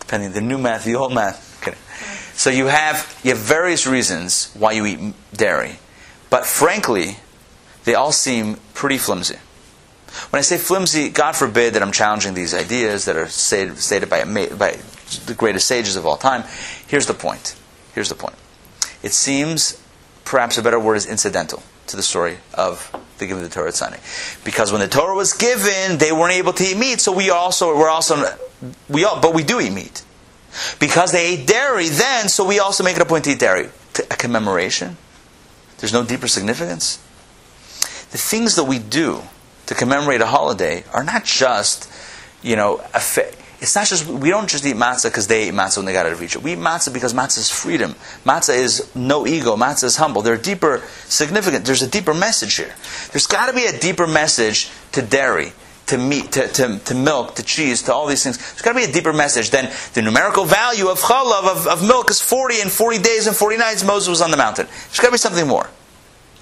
[0.00, 1.62] depending the new math, the old math.
[1.62, 1.76] Okay.
[2.32, 5.78] So you have you have various reasons why you eat dairy,
[6.30, 7.18] but frankly,
[7.84, 9.36] they all seem pretty flimsy.
[10.30, 14.08] When I say flimsy, God forbid that I'm challenging these ideas that are stated, stated
[14.08, 14.78] by, by
[15.20, 16.44] the greatest sages of all time.
[16.86, 17.56] Here's the point.
[17.94, 18.36] Here's the point.
[19.02, 19.80] It seems,
[20.24, 23.68] perhaps a better word is incidental to the story of the giving of the Torah
[23.68, 23.98] at Sinai,
[24.44, 27.00] because when the Torah was given, they weren't able to eat meat.
[27.00, 28.24] So we also we're also
[28.88, 30.02] we all, but we do eat meat
[30.80, 32.28] because they ate dairy then.
[32.28, 33.68] So we also make it a point to eat dairy.
[34.10, 34.96] A commemoration.
[35.78, 36.98] There's no deeper significance
[38.14, 39.20] the things that we do
[39.66, 41.90] to commemorate a holiday are not just,
[42.44, 45.54] you know, a fa- it's not just we don't just eat matzah because they ate
[45.54, 46.44] matzah when they got out of Egypt.
[46.44, 47.92] We eat matzah because matzah is freedom.
[48.24, 49.56] Matzah is no ego.
[49.56, 50.20] Matzah is humble.
[50.20, 51.64] There are deeper, significant.
[51.64, 52.74] There's a deeper message here.
[53.12, 55.52] There's got to be a deeper message to dairy,
[55.86, 58.36] to meat, to, to, to milk, to cheese, to all these things.
[58.36, 61.88] There's got to be a deeper message than the numerical value of chalav of, of
[61.88, 63.82] milk is 40 and 40 days and 40 nights.
[63.82, 64.66] Moses was on the mountain.
[64.66, 65.70] There's got to be something more.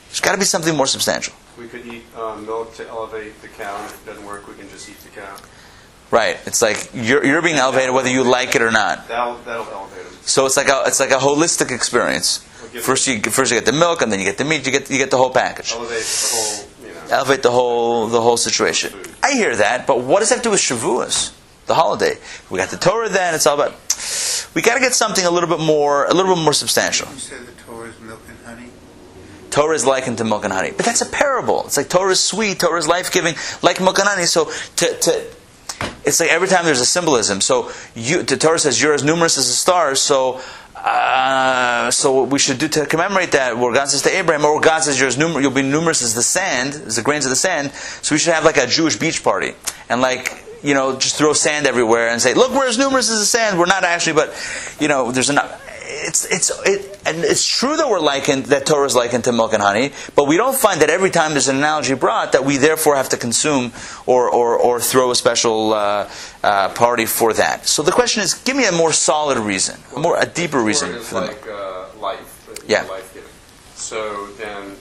[0.08, 1.34] There's got to be something more substantial.
[1.56, 4.68] We could eat um, milk to elevate the cow, and it doesn't work, we can
[4.70, 5.36] just eat the cow.
[6.12, 6.38] Right.
[6.44, 9.08] It's like you're, you're being elevated whether you like it or not.
[9.08, 10.12] That'll, that'll elevate them.
[10.20, 12.38] So it's like a it's like a holistic experience.
[12.82, 14.64] First you first you get the milk and then you get the meat.
[14.66, 15.72] You get you get the whole package.
[15.72, 17.16] Elevate the whole, you know.
[17.16, 18.92] Elevate the whole the whole situation.
[19.22, 21.32] I hear that, but what does that have to do with Shavuos,
[21.66, 22.18] the holiday?
[22.50, 23.08] We got the Torah.
[23.08, 23.74] Then it's all about.
[24.54, 27.08] We got to get something a little bit more a little bit more substantial.
[27.10, 28.68] You said the Torah is milk and honey?
[29.50, 31.64] Torah is likened to milk and honey, but that's a parable.
[31.64, 34.26] It's like Torah is sweet, Torah is life giving, like milk and honey.
[34.26, 35.26] So to, to
[36.04, 37.40] it's like every time there's a symbolism.
[37.40, 40.00] So you, the Torah says you're as numerous as the stars.
[40.00, 40.40] So
[40.82, 44.60] uh, so what we should do to commemorate that, where God says to Abraham, or
[44.60, 47.30] God says you're as numer- you'll be numerous as the sand, as the grains of
[47.30, 47.70] the sand.
[47.72, 49.52] So we should have like a Jewish beach party
[49.88, 53.20] and like you know just throw sand everywhere and say, look, we're as numerous as
[53.20, 53.60] the sand.
[53.60, 55.60] We're not actually, but you know there's enough.
[55.94, 59.52] It's it's it, and it's true that we're likened that Torah is likened to milk
[59.52, 62.56] and honey, but we don't find that every time there's an analogy brought that we
[62.56, 63.72] therefore have to consume
[64.06, 66.08] or or, or throw a special uh,
[66.42, 67.66] uh, party for that.
[67.66, 70.98] So the question is, give me a more solid reason, a more a deeper reason
[71.00, 72.48] for the like uh, life.
[72.50, 72.82] it's Yeah.
[72.84, 73.28] Life-giving.
[73.74, 74.76] So then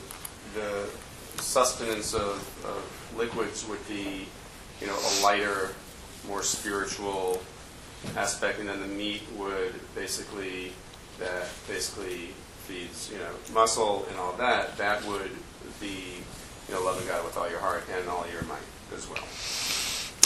[0.53, 0.87] the
[1.41, 2.81] sustenance of, of
[3.17, 4.27] liquids would be,
[4.79, 5.71] you know, a lighter,
[6.27, 7.41] more spiritual
[8.15, 10.73] aspect, and then the meat would basically
[11.21, 12.33] that basically
[12.67, 14.77] feeds, you know, muscle and all that.
[14.77, 15.31] That would
[15.79, 16.21] be,
[16.67, 18.59] you know, loving God with all your heart and all your might
[18.95, 19.23] as well.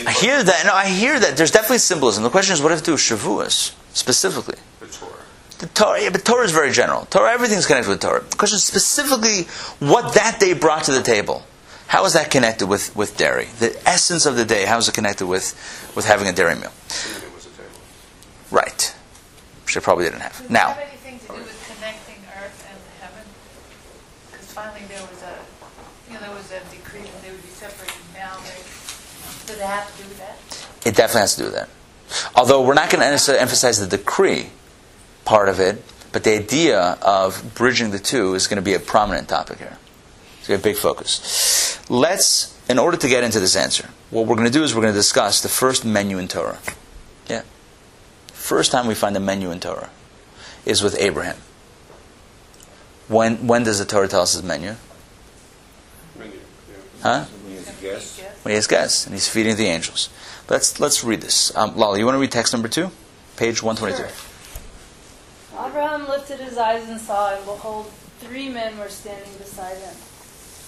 [0.08, 0.66] I hear that.
[0.66, 1.38] No, I hear that.
[1.38, 2.24] There's definitely symbolism.
[2.24, 4.58] The question is, what it do with Shavuos specifically?
[4.80, 5.12] The Torah.
[5.60, 7.06] The Torah, yeah, but Torah is very general.
[7.06, 8.22] Torah, everything's connected with Torah.
[8.22, 9.44] The question is specifically
[9.80, 11.44] what that day brought to the table.
[11.88, 13.48] How is that connected with, with dairy?
[13.60, 15.54] The essence of the day, how is it connected with,
[15.96, 16.74] with having a dairy meal?
[16.88, 17.70] Assuming it was a table.
[18.52, 18.94] Right.
[19.76, 20.38] Which they probably didn't have.
[20.40, 23.26] Does Now, it have anything to do with connecting earth and heaven?
[24.32, 25.36] Because finally there was a,
[26.08, 28.00] you know, there was a decree that they would be separated.
[28.14, 28.56] Now they,
[29.48, 30.38] does it have to do with that?
[30.86, 31.70] it definitely has to do with that.
[32.36, 34.50] Although we're not going to necessarily emphasize the decree
[35.26, 38.80] part of it, but the idea of bridging the two is going to be a
[38.80, 39.78] prominent topic here.
[40.40, 41.80] It's going to be a big focus.
[41.90, 44.84] Let's, in order to get into this answer, what we're going to do is we're
[44.84, 46.60] going to discuss the first menu in Torah.
[48.46, 48.50] Yeah.
[48.50, 49.90] First time we find a menu in Torah
[50.66, 51.38] is with Abraham.
[53.08, 54.76] When, when does the Torah tell us his menu?
[56.18, 56.34] Menu,
[56.70, 56.76] yeah.
[57.02, 57.26] Huh?
[57.82, 58.20] Yes.
[58.44, 60.10] When he has guests and he's feeding the angels.
[60.50, 61.56] Let's, let's read this.
[61.56, 62.92] Um, Lala, you want to read text number two?
[63.38, 63.98] Page 122.
[63.98, 65.68] Sure.
[65.68, 69.96] Abraham lifted his eyes and saw, and behold, three men were standing beside him.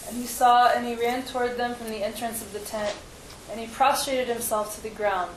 [0.07, 2.95] And he saw, and he ran toward them from the entrance of the tent,
[3.51, 5.31] and he prostrated himself to the ground.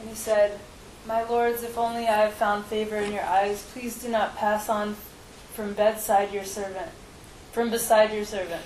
[0.00, 0.58] And he said,
[1.08, 4.68] My lords, if only I have found favor in your eyes, please do not pass
[4.68, 4.94] on
[5.54, 6.90] from bedside your servant,
[7.50, 8.60] from beside your servant.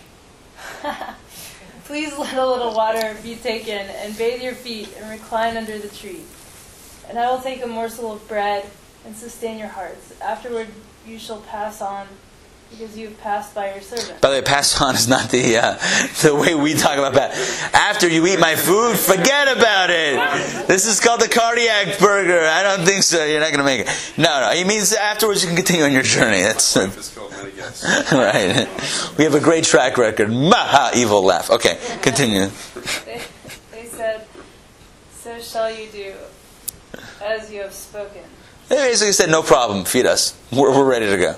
[1.85, 5.87] please let a little water be taken, and bathe your feet, and recline under the
[5.87, 6.23] tree.
[7.09, 8.69] And I will take a morsel of bread
[9.07, 10.13] and sustain your hearts.
[10.21, 10.67] Afterward,
[11.07, 12.09] you shall pass on,
[12.73, 14.21] because you have passed by your servant.
[14.21, 15.73] By the way, pass on is not the uh,
[16.23, 17.33] the way we talk about that.
[17.75, 20.67] After you eat my food, forget about it.
[20.67, 22.45] This is called the cardiac burger.
[22.45, 23.25] I don't think so.
[23.25, 24.13] You're not going to make it.
[24.17, 24.51] No, no.
[24.55, 26.41] He means afterwards you can continue on your journey.
[26.41, 27.85] That's Wife is called many guests.
[28.13, 29.19] right.
[29.19, 30.31] We have a great track record.
[30.31, 31.51] Maha, evil laugh.
[31.51, 32.49] Okay, continue.
[33.05, 33.23] They,
[33.71, 34.27] they said,
[35.13, 36.15] So shall you do,
[37.23, 38.23] as you have spoken.
[38.69, 39.85] They basically said, no problem.
[39.85, 40.35] Feed us.
[40.51, 41.37] We're, we're ready to go.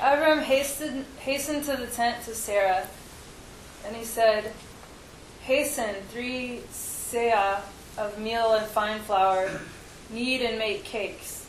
[0.00, 2.88] Abram hastened, hastened to the tent to Sarah,
[3.86, 4.52] and he said,
[5.42, 7.60] Hasten three seah
[7.98, 9.60] of meal and fine flour,
[10.08, 11.46] knead and make cakes.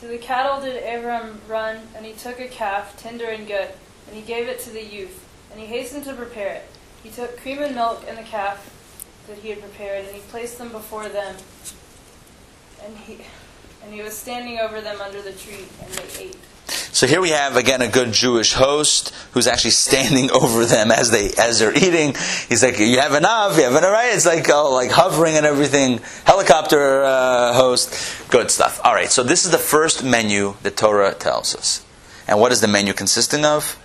[0.00, 3.68] To the cattle did Abram run, and he took a calf, tender and good,
[4.06, 6.64] and he gave it to the youth, and he hastened to prepare it.
[7.02, 8.72] He took cream and milk and the calf
[9.28, 11.36] that he had prepared, and he placed them before them,
[12.82, 13.18] and he
[13.84, 16.36] and he was standing over them under the tree, and they ate.
[16.96, 21.10] So here we have again a good Jewish host who's actually standing over them as
[21.10, 22.14] they as they're eating.
[22.48, 23.58] He's like, "You have enough?
[23.58, 24.14] You have enough?" Right?
[24.14, 26.00] It's like oh, like hovering and everything.
[26.24, 28.80] Helicopter uh, host, good stuff.
[28.82, 29.10] All right.
[29.10, 31.84] So this is the first menu the Torah tells us,
[32.26, 33.78] and what is the menu consisting of?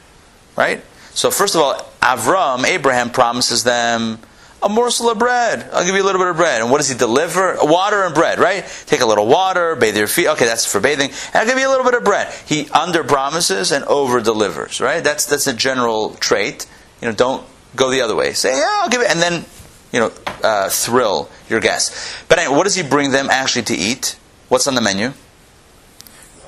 [0.55, 0.81] Right.
[1.09, 4.19] So first of all, Avram, Abraham promises them
[4.63, 5.69] a morsel of bread.
[5.73, 6.61] I'll give you a little bit of bread.
[6.61, 7.57] And what does he deliver?
[7.61, 8.63] Water and bread, right?
[8.85, 10.27] Take a little water, bathe your feet.
[10.27, 11.09] Okay, that's for bathing.
[11.09, 12.33] And I'll give you a little bit of bread.
[12.45, 15.03] He under promises and over delivers, right?
[15.03, 16.67] That's that's a general trait.
[17.01, 17.45] You know, don't
[17.75, 18.33] go the other way.
[18.33, 19.45] Say, yeah, I'll give it, and then
[19.91, 20.11] you know,
[20.43, 22.23] uh, thrill your guests.
[22.27, 24.17] But anyway, what does he bring them actually to eat?
[24.47, 25.13] What's on the menu?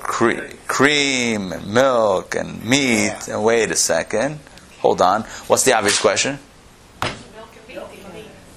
[0.00, 3.28] Cre- cream and milk and meat.
[3.28, 4.40] And wait a second.
[4.80, 5.22] Hold on.
[5.46, 6.38] What's the obvious question?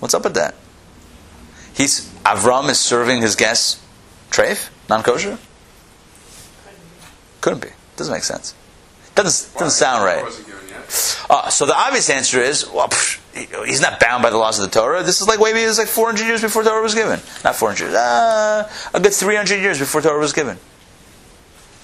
[0.01, 0.13] Milk and meat.
[0.13, 0.55] What's up with that?
[1.73, 3.79] He's Avram is serving his guests
[4.31, 5.37] treif, non kosher.
[7.41, 7.69] Couldn't be.
[7.95, 8.53] Doesn't make sense.
[9.15, 10.23] Doesn't doesn't sound right.
[10.23, 11.25] wasn't given yet.
[11.29, 14.71] Uh, so the obvious answer is, well, pff, he's not bound by the laws of
[14.71, 15.03] the Torah.
[15.03, 17.19] This is like maybe it was like 400 years before Torah was given.
[17.43, 17.95] Not 400 years.
[17.95, 20.57] Uh, a good 300 years before Torah was given.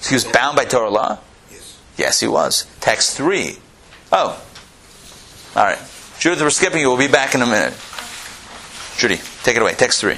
[0.00, 1.18] So he was bound by Torah law.
[1.50, 1.80] Yes.
[1.96, 2.66] Yes, he was.
[2.80, 3.58] Text three.
[4.12, 4.40] Oh,
[5.56, 5.78] all right.
[6.18, 6.88] Judith, we're skipping you.
[6.88, 7.74] We'll be back in a minute.
[8.96, 9.74] Judy, take it away.
[9.74, 10.16] Text three.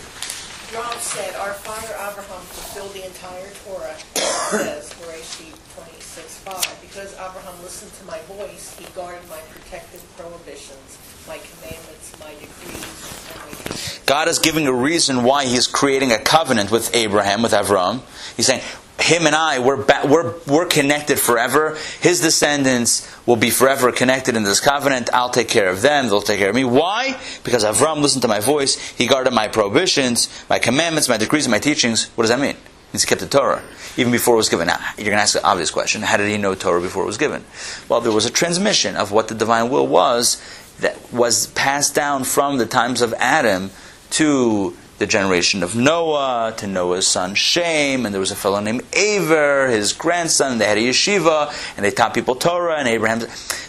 [0.75, 3.97] Rav said, Our father Abraham fulfilled the entire Torah,
[4.51, 6.79] says Bereshit 26, 5.
[6.83, 13.33] Because Abraham listened to my voice, he guarded my protected prohibitions, my commandments, my decrees,
[13.33, 14.01] and my teachings.
[14.07, 18.03] God is giving a reason why He's creating a covenant with Abraham, with Avram.
[18.37, 18.63] He's saying,
[18.99, 21.77] him and I, we're, ba- we're, we're connected forever.
[22.01, 25.11] His descendants will be forever connected in this covenant.
[25.13, 26.07] I'll take care of them.
[26.07, 26.65] They'll take care of me.
[26.65, 27.21] Why?
[27.45, 28.77] Because Avram listened to my voice.
[28.91, 32.07] He guarded my prohibitions, my commandments, my decrees, and my teachings.
[32.17, 32.57] What does that mean?
[32.93, 33.63] He's kept the Torah,
[33.97, 34.69] even before it was given.
[34.69, 36.03] Now, you're going to ask the obvious question.
[36.03, 37.45] How did he know Torah before it was given?
[37.89, 40.41] Well, there was a transmission of what the divine will was
[40.81, 43.71] that was passed down from the times of Adam
[44.11, 48.83] to the generation of Noah, to Noah's son Shem, and there was a fellow named
[48.95, 53.21] Aver, his grandson, and they had a yeshiva, and they taught people Torah, and Abraham.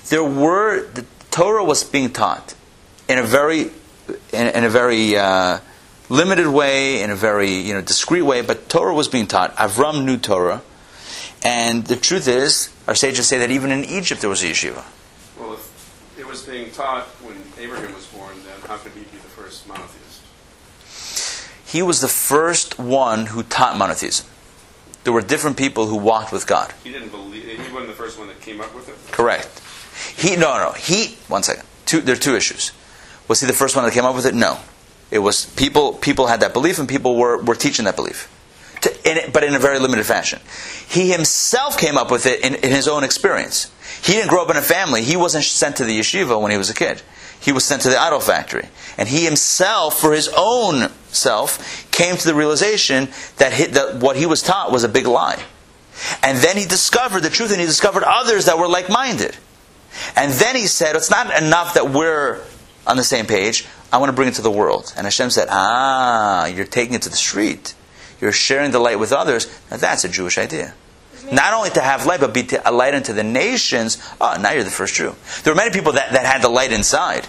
[0.09, 2.55] There were, the Torah was being taught
[3.07, 3.71] in a very,
[4.31, 5.59] in, in a very uh,
[6.09, 9.55] limited way, in a very you know discreet way, but Torah was being taught.
[9.57, 10.61] Avram knew Torah,
[11.43, 14.83] and the truth is, our sages say that even in Egypt there was a yeshiva.
[15.37, 19.17] Well, if it was being taught when Abraham was born, then how could he be
[19.17, 19.96] the first monotheist?
[21.67, 24.25] He was the first one who taught monotheism.
[25.03, 26.73] There were different people who walked with God.
[26.84, 27.43] He didn't believe.
[27.43, 28.95] He wasn't the first one that came up with it.
[29.12, 29.62] Correct.
[30.15, 31.65] He no no he one second.
[31.86, 32.71] Two there are two issues.
[33.27, 34.34] Was he the first one that came up with it?
[34.34, 34.60] No.
[35.12, 38.34] It was people people had that belief and people were, were teaching that belief.
[38.82, 40.39] To, in it, but in a very limited fashion.
[40.88, 43.71] He himself came up with it in, in his own experience.
[44.03, 45.01] He didn't grow up in a family.
[45.01, 47.01] He wasn't sent to the yeshiva when he was a kid.
[47.47, 48.67] He was sent to the idol factory.
[48.97, 53.07] And he himself, for his own self, came to the realization
[53.38, 55.41] that, he, that what he was taught was a big lie.
[56.21, 59.38] And then he discovered the truth and he discovered others that were like minded.
[60.17, 62.41] And then he said, It's not enough that we're
[62.86, 63.65] on the same page.
[63.93, 64.93] I want to bring it to the world.
[64.97, 67.75] And Hashem said, Ah, you're taking it to the street.
[68.19, 69.47] You're sharing the light with others.
[69.71, 70.73] Now that's a Jewish idea.
[71.31, 74.03] Not only to have light, but be a light unto the nations.
[74.19, 75.15] Oh, now you're the first Jew.
[75.43, 77.25] There were many people that, that had the light inside.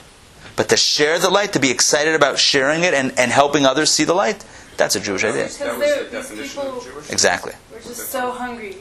[0.59, 3.90] But to share the light, to be excited about sharing it and, and helping others
[3.92, 4.44] see the light,
[4.77, 5.44] that's a Jewish idea.
[5.44, 7.11] Because That was they're- the definition of Jewish.
[7.11, 7.53] Exactly.
[7.73, 8.77] were just so hungry.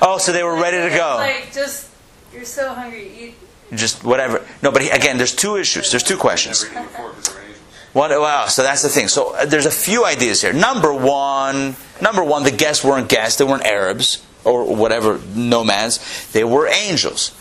[0.00, 1.16] Oh, so they were ready to go.
[1.18, 1.88] Like just
[2.34, 3.10] you're so hungry.
[3.20, 3.34] Eat.
[3.78, 4.44] Just whatever.
[4.60, 5.90] No, but he, again, there's two issues.
[5.90, 6.64] There's two questions.
[6.64, 7.58] Never eaten before because they're angels.
[7.92, 9.08] What, wow, so that's the thing.
[9.08, 10.52] So uh, there's a few ideas here.
[10.52, 16.00] Number one, number one, the guests weren't guests; they weren't Arabs or whatever nomads.
[16.32, 17.32] They were angels,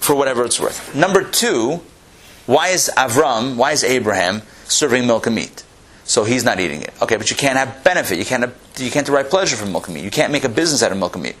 [0.00, 0.94] for whatever it's worth.
[0.94, 1.80] Number two,
[2.46, 5.64] why is Avram, why is Abraham serving milk and meat?
[6.04, 6.92] So he's not eating it.
[7.00, 8.18] Okay, but you can't have benefit.
[8.18, 10.02] You can't have, you can't derive pleasure from milk and meat.
[10.02, 11.36] You can't make a business out of milk and meat.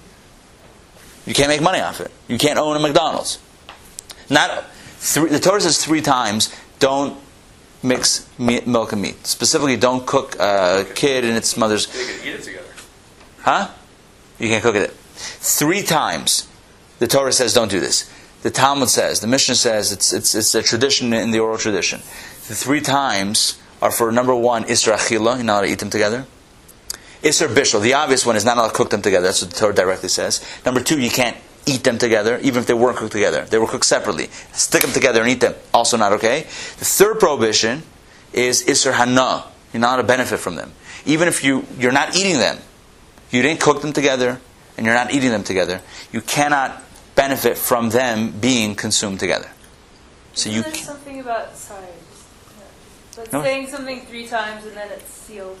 [1.26, 2.10] You can't make money off it.
[2.28, 3.40] You can't own a McDonald's.
[4.28, 4.64] Not
[4.98, 7.18] three, the Torah says three times, don't
[7.82, 9.26] mix meat, milk and meat.
[9.26, 11.86] Specifically, don't cook a kid and its mother's.
[11.86, 12.68] They could eat it together.
[13.40, 13.70] Huh?
[14.38, 14.90] You can't cook it.
[14.90, 16.46] Three times,
[17.00, 18.10] the Torah says don't do this.
[18.42, 22.00] The Talmud says, the Mishnah says, it's, it's, it's a tradition in the oral tradition.
[22.00, 26.26] The three times are for number one, Issur Achila, you're not to eat them together.
[27.22, 29.26] Issur Bishul, the obvious one is not allowed to cook them together.
[29.26, 30.44] That's what the Torah directly says.
[30.64, 33.44] Number two, you can't eat them together, even if they weren't cooked together.
[33.44, 34.28] They were cooked separately.
[34.52, 36.42] Stick them together and eat them, also not okay.
[36.42, 37.82] The third prohibition
[38.32, 39.44] is Issur Hana.
[39.74, 40.72] You're not to benefit from them.
[41.04, 42.58] Even if you, you're not eating them,
[43.30, 44.40] you didn't cook them together,
[44.76, 46.82] and you're not eating them together, you cannot
[47.24, 49.50] benefit from them being consumed together.
[50.32, 51.94] So you Isn't there ca- something about sorry,
[53.16, 53.42] but No.
[53.42, 55.58] saying something three times and then it's sealed.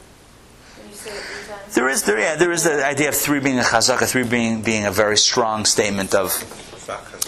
[0.78, 1.74] When you say it three times.
[1.74, 4.62] there is there yeah there is the idea of three being a chazaka, three being
[4.62, 6.28] being a very strong statement of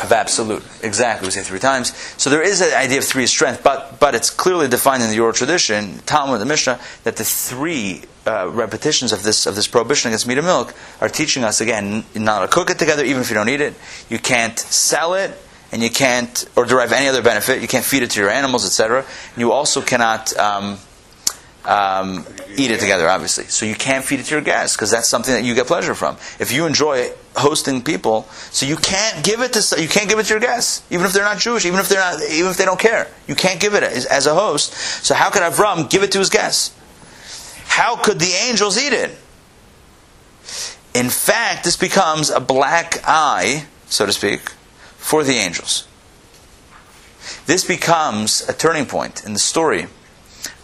[0.05, 0.65] of absolute.
[0.83, 1.87] Exactly, we say three times.
[2.23, 5.21] So there is an idea of three strength, but but it's clearly defined in the
[5.21, 10.09] oral tradition, Talmud, the Mishnah, that the three uh, repetitions of this of this prohibition
[10.11, 13.31] against meat and milk are teaching us again not to cook it together, even if
[13.31, 13.75] you don't eat it.
[14.09, 15.37] You can't sell it,
[15.73, 17.63] and you can't or derive any other benefit.
[17.63, 19.05] You can't feed it to your animals, etc.
[19.37, 20.37] You also cannot.
[20.37, 20.79] Um,
[21.65, 23.45] um, eat it together, obviously.
[23.45, 25.95] So you can't feed it to your guests because that's something that you get pleasure
[25.95, 26.17] from.
[26.41, 30.25] If you enjoy hosting people, so you can't give it to you can't give it
[30.25, 32.65] to your guests, even if they're not Jewish, even if they're not, even if they
[32.65, 33.09] don't care.
[33.27, 34.73] You can't give it as, as a host.
[35.05, 36.75] So how could Avram give it to his guests?
[37.73, 39.17] How could the angels eat it?
[40.93, 44.51] In fact, this becomes a black eye, so to speak,
[44.99, 45.89] for the angels.
[47.47, 49.85] This becomes a turning point in the story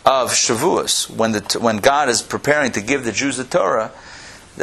[0.04, 3.90] of Shavuos, when, the, when God is preparing to give the Jews the Torah,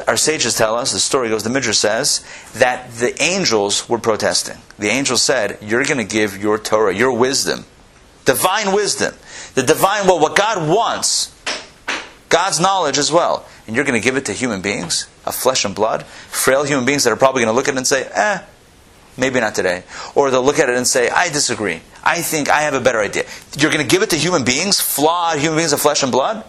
[0.07, 4.57] our sages tell us, the story goes, the Midrash says, that the angels were protesting.
[4.77, 7.65] The angels said, You're going to give your Torah, your wisdom,
[8.23, 9.15] divine wisdom,
[9.55, 11.34] the divine, well, what God wants,
[12.29, 15.65] God's knowledge as well, and you're going to give it to human beings, of flesh
[15.65, 18.09] and blood, frail human beings that are probably going to look at it and say,
[18.13, 18.39] Eh,
[19.17, 19.83] maybe not today.
[20.15, 21.81] Or they'll look at it and say, I disagree.
[22.03, 23.25] I think I have a better idea.
[23.57, 26.43] You're going to give it to human beings, flawed human beings of flesh and blood?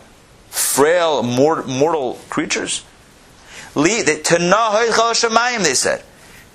[0.51, 2.85] Frail, mortal creatures?
[5.63, 6.03] They said.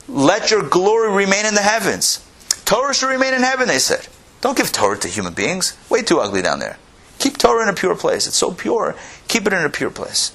[0.08, 2.26] Let your glory remain in the heavens.
[2.66, 4.08] Torah should remain in heaven, they said.
[4.42, 5.78] Don't give Torah to human beings.
[5.90, 6.78] Way too ugly down there.
[7.22, 8.26] Keep Torah in a pure place.
[8.26, 8.96] It's so pure.
[9.28, 10.32] Keep it in a pure place.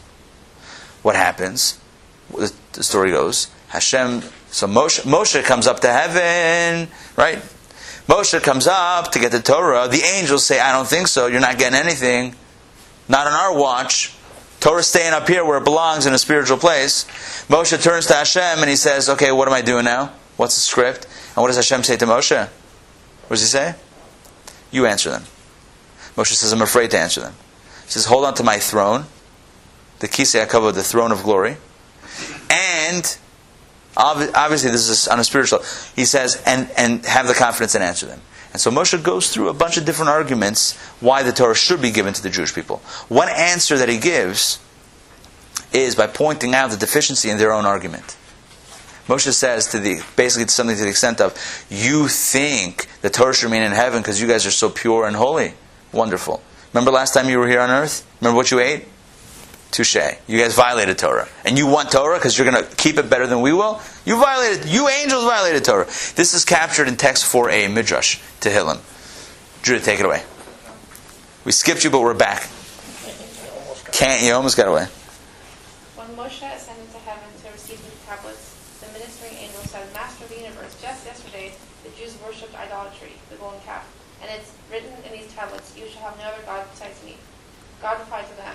[1.02, 1.80] What happens?
[2.30, 2.52] The,
[2.84, 3.48] story goes.
[3.68, 4.22] Hashem.
[4.52, 7.38] So Moshe, Moshe comes up to heaven, right?
[8.06, 9.88] Moshe comes up to get the Torah.
[9.88, 11.26] The angels say, "I don't think so.
[11.26, 12.36] You're not getting anything.
[13.08, 14.14] Not on our watch.
[14.60, 17.04] Torah's staying up here where it belongs in a spiritual place."
[17.48, 20.12] Moshe turns to Hashem and he says, "Okay, what am I doing now?
[20.36, 22.48] What's the script?" And what does Hashem say to Moshe?
[23.26, 23.74] What does he say?
[24.70, 25.24] You answer them.
[26.16, 27.34] Moshe says, "I'm afraid to answer them."
[27.84, 29.06] He says, "Hold on to my throne,
[30.00, 31.56] the kisei hakavod, the throne of glory,
[32.50, 33.16] and."
[33.98, 35.64] Obviously, this is on a spiritual.
[35.94, 38.20] He says, and, and have the confidence and answer them.
[38.52, 41.90] And so Moshe goes through a bunch of different arguments why the Torah should be
[41.90, 42.82] given to the Jewish people.
[43.08, 44.58] One answer that he gives
[45.72, 48.18] is by pointing out the deficiency in their own argument.
[49.08, 51.32] Moshe says to the basically something to the extent of,
[51.70, 55.16] "You think the Torah should remain in heaven because you guys are so pure and
[55.16, 55.54] holy.
[55.96, 56.42] Wonderful.
[56.74, 58.06] Remember last time you were here on earth?
[58.20, 58.84] Remember what you ate?
[59.70, 59.96] Touche.
[60.26, 63.26] You guys violated Torah, and you want Torah because you're going to keep it better
[63.26, 63.80] than we will.
[64.04, 64.66] You violated.
[64.66, 65.86] You angels violated Torah.
[65.86, 68.78] This is captured in text 4a Midrash Tehillim.
[69.62, 70.22] Judah, take it away.
[71.46, 72.46] We skipped you, but we're back.
[73.92, 74.84] Can't you almost got away?
[75.96, 78.52] When Moshe ascended to heaven to receive the tablets,
[78.84, 83.36] the ministering angel said, Master of the universe, just yesterday the Jews worshipped idolatry, the
[83.36, 83.88] golden calf,
[84.22, 87.16] and it's written in these tablets, you shall have no other God besides me.
[87.82, 88.54] God replied to them,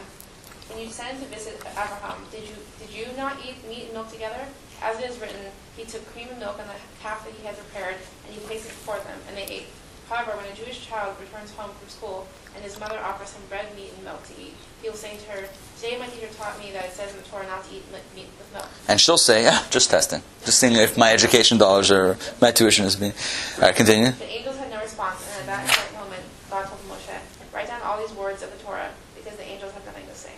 [0.69, 4.11] When you descended to visit Abraham, did you did you not eat meat and milk
[4.11, 4.41] together?
[4.81, 5.39] As it is written,
[5.77, 8.65] he took cream and milk and the calf that he had prepared, and he placed
[8.65, 9.67] it before them, and they ate.
[10.09, 13.73] However, when a Jewish child returns home from school and his mother offers him bread,
[13.77, 15.47] meat, and milk to eat, he will say to her,
[15.79, 18.27] Today my teacher taught me that it says in the Torah not to eat meat
[18.37, 18.67] with milk.
[18.89, 22.85] And she'll say, "Yeah, just testing, just seeing if my education dollars or my tuition
[22.85, 24.11] is being." Uh, All right, continue.
[24.11, 27.17] The angels had no response, and at that moment, God told Moshe,
[27.53, 30.31] Write down all these words of the Torah, because the angels have nothing to say.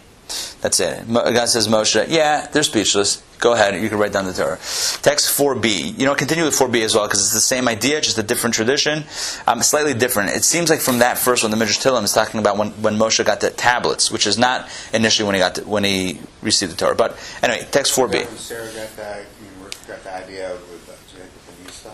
[0.64, 1.12] That's it.
[1.12, 3.22] God says, Moshe, yeah, they're speechless.
[3.40, 4.56] Go ahead, you can write down the Torah.
[5.02, 6.00] Text 4b.
[6.00, 8.54] You know, continue with 4b as well, because it's the same idea, just a different
[8.54, 9.04] tradition.
[9.46, 10.30] Um, slightly different.
[10.30, 12.96] It seems like from that first one, the Midrash Tehillim is talking about when, when
[12.96, 16.72] Moshe got the tablets, which is not initially when he got the, when he received
[16.72, 16.96] the Torah.
[16.96, 18.14] But anyway, text 4b.
[18.14, 21.94] When Sarah got the, I mean, got the idea with uh, Jacob and Esau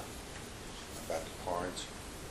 [1.08, 1.86] about the cards,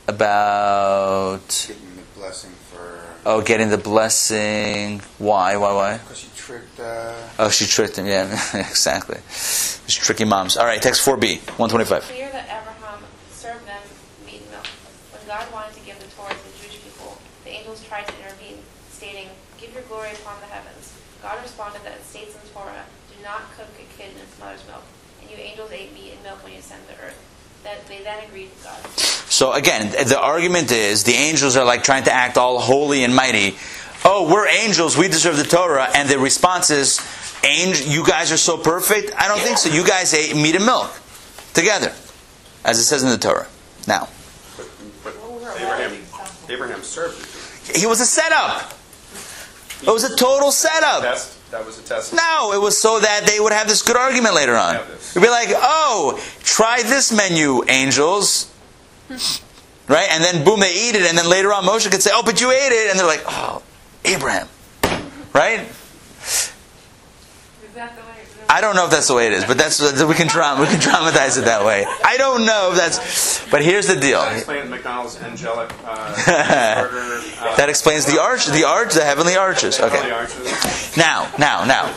[0.06, 2.97] About, getting the blessing for.
[3.26, 5.00] Oh, getting the blessing.
[5.18, 5.98] Why, why, why?
[5.98, 6.80] Because she tricked.
[6.80, 8.06] Uh, Oh, she tricked him.
[8.06, 9.18] Yeah, exactly.
[9.28, 10.56] It's tricky moms.
[10.56, 12.02] All right, text 4b, 125.
[12.02, 13.00] Clear that Abraham
[13.30, 13.80] served them
[14.26, 14.66] meat and milk.
[15.12, 18.14] When God wanted to give the Torah to the Jewish people, the angels tried to
[18.22, 18.58] intervene,
[18.90, 19.28] stating,
[19.60, 20.94] Give your glory upon the heavens.
[21.22, 24.64] God responded that it states in Torah, Do not cook a kid in its mother's
[24.66, 24.82] milk.
[25.22, 27.18] And you angels ate meat and milk when you ascended to earth.
[27.64, 28.98] That they then agreed with God.
[29.30, 33.14] So again, the argument is the angels are like trying to act all holy and
[33.14, 33.56] mighty.
[34.04, 37.00] Oh, we're angels, we deserve the Torah, and the response is,
[37.44, 39.68] "Angel, you guys are so perfect." I don't think so.
[39.68, 40.90] You guys ate meat and milk
[41.52, 41.92] together,
[42.64, 43.48] as it says in the Torah.
[43.86, 44.08] Now,
[44.56, 44.68] But,
[45.04, 45.14] but
[45.56, 45.98] Abraham,
[46.48, 47.28] Abraham served
[47.74, 48.72] he was a setup.
[49.82, 51.02] It was a total setup.
[51.50, 52.12] That was a test.
[52.12, 54.76] No, it was so that they would have this good argument later on.
[54.76, 58.52] It'd be like, oh, try this menu, angels.
[59.88, 60.08] Right?
[60.10, 62.42] And then boom, they eat it, and then later on Moshe could say, oh, but
[62.42, 62.90] you ate it.
[62.90, 63.62] And they're like, oh,
[64.04, 64.46] Abraham.
[65.32, 65.60] Right?
[65.60, 66.52] Is
[67.74, 68.18] that the way?
[68.50, 70.66] I don't know if that's the way it is, but that's we can dram- we
[70.66, 71.84] can dramatize it that way.
[72.04, 73.46] I don't know if that's.
[73.50, 74.20] But here's the deal.
[74.20, 76.14] That explains McDonald's angelic uh,
[76.88, 77.20] burger.
[77.40, 79.78] Uh, That explains the arch, the arch, the heavenly arches.
[79.80, 80.10] Okay.
[80.10, 80.96] arches.
[80.96, 81.94] Now, now, now.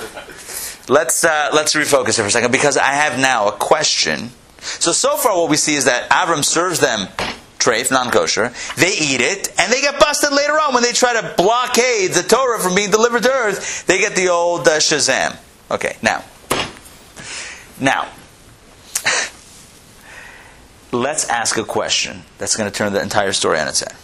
[0.90, 4.32] Let's uh, let's refocus here for a second because I have now a question.
[4.60, 7.08] So so far, what we see is that Avram serves them
[7.60, 8.52] treif, non-kosher.
[8.76, 12.24] They eat it, and they get busted later on when they try to blockade the
[12.24, 13.86] Torah from being delivered to earth.
[13.86, 15.38] They get the old uh, Shazam.
[15.70, 16.24] Okay, now,
[17.82, 18.08] now,
[20.92, 23.96] let's ask a question that's going to turn the entire story on its head.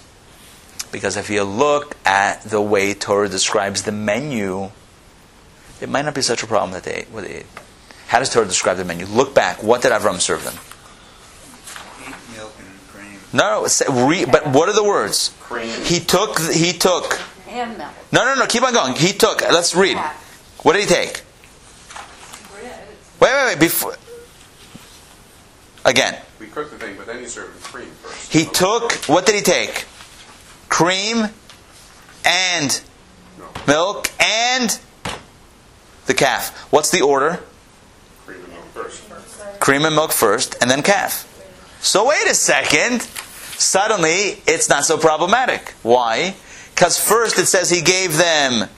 [0.92, 4.72] Because if you look at the way Torah describes the menu,
[5.82, 7.46] it might not be such a problem that they ate what they ate.
[8.08, 9.06] How does Torah describe the menu?
[9.06, 9.62] Look back.
[9.62, 10.54] What did Avram serve them?
[12.36, 13.20] milk and cream.
[13.34, 14.08] No, no.
[14.08, 15.36] re- But what are the words?
[15.42, 15.70] Cream.
[15.84, 16.40] He took.
[16.40, 17.20] He took.
[17.50, 17.92] And milk.
[18.14, 18.46] No, no, no.
[18.48, 18.94] Keep on going.
[18.96, 19.42] He took.
[19.42, 19.98] Let's read.
[20.64, 21.22] What did he take?
[23.20, 23.60] Wait, wait, wait.
[23.60, 23.96] Before.
[25.86, 28.32] Again, We cooked the thing, but then you served cream first.
[28.34, 28.92] he took.
[29.08, 29.86] What did he take?
[30.70, 31.30] Cream
[32.26, 32.82] and
[33.40, 34.78] No, milk and
[36.08, 36.50] the calf.
[36.72, 37.40] What's the order?
[38.26, 39.02] cream and milk first.
[39.62, 41.24] cream and milk first, and then calf.
[41.82, 43.02] So wait a second.
[43.58, 45.74] Suddenly, it's not so problematic.
[45.84, 46.36] Why?
[46.76, 48.70] Because first it says he gave them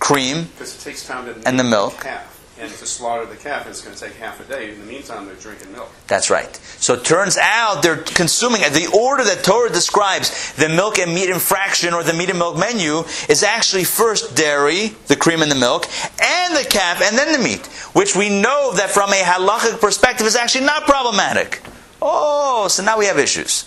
[0.00, 0.48] cream.
[0.58, 2.00] It takes time to And the milk.
[2.00, 2.27] calf.
[2.60, 4.72] And to slaughter the calf, it's going to take half a day.
[4.72, 5.92] In the meantime, they're drinking milk.
[6.08, 6.56] That's right.
[6.78, 11.30] So it turns out they're consuming the order that Torah describes the milk and meat
[11.30, 15.54] infraction or the meat and milk menu is actually first dairy, the cream and the
[15.54, 15.86] milk,
[16.20, 20.26] and the calf, and then the meat, which we know that from a halachic perspective
[20.26, 21.62] is actually not problematic.
[22.02, 23.66] Oh, so now we have issues.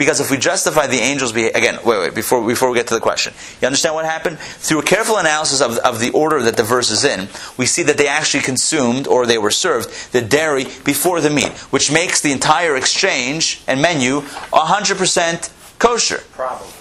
[0.00, 2.94] Because if we justify the angels' behavior, again, wait, wait, before, before we get to
[2.94, 4.38] the question, you understand what happened?
[4.38, 7.28] Through a careful analysis of, of the order that the verse is in,
[7.58, 11.52] we see that they actually consumed, or they were served, the dairy before the meat,
[11.68, 16.22] which makes the entire exchange and menu 100% kosher.
[16.32, 16.72] Probably.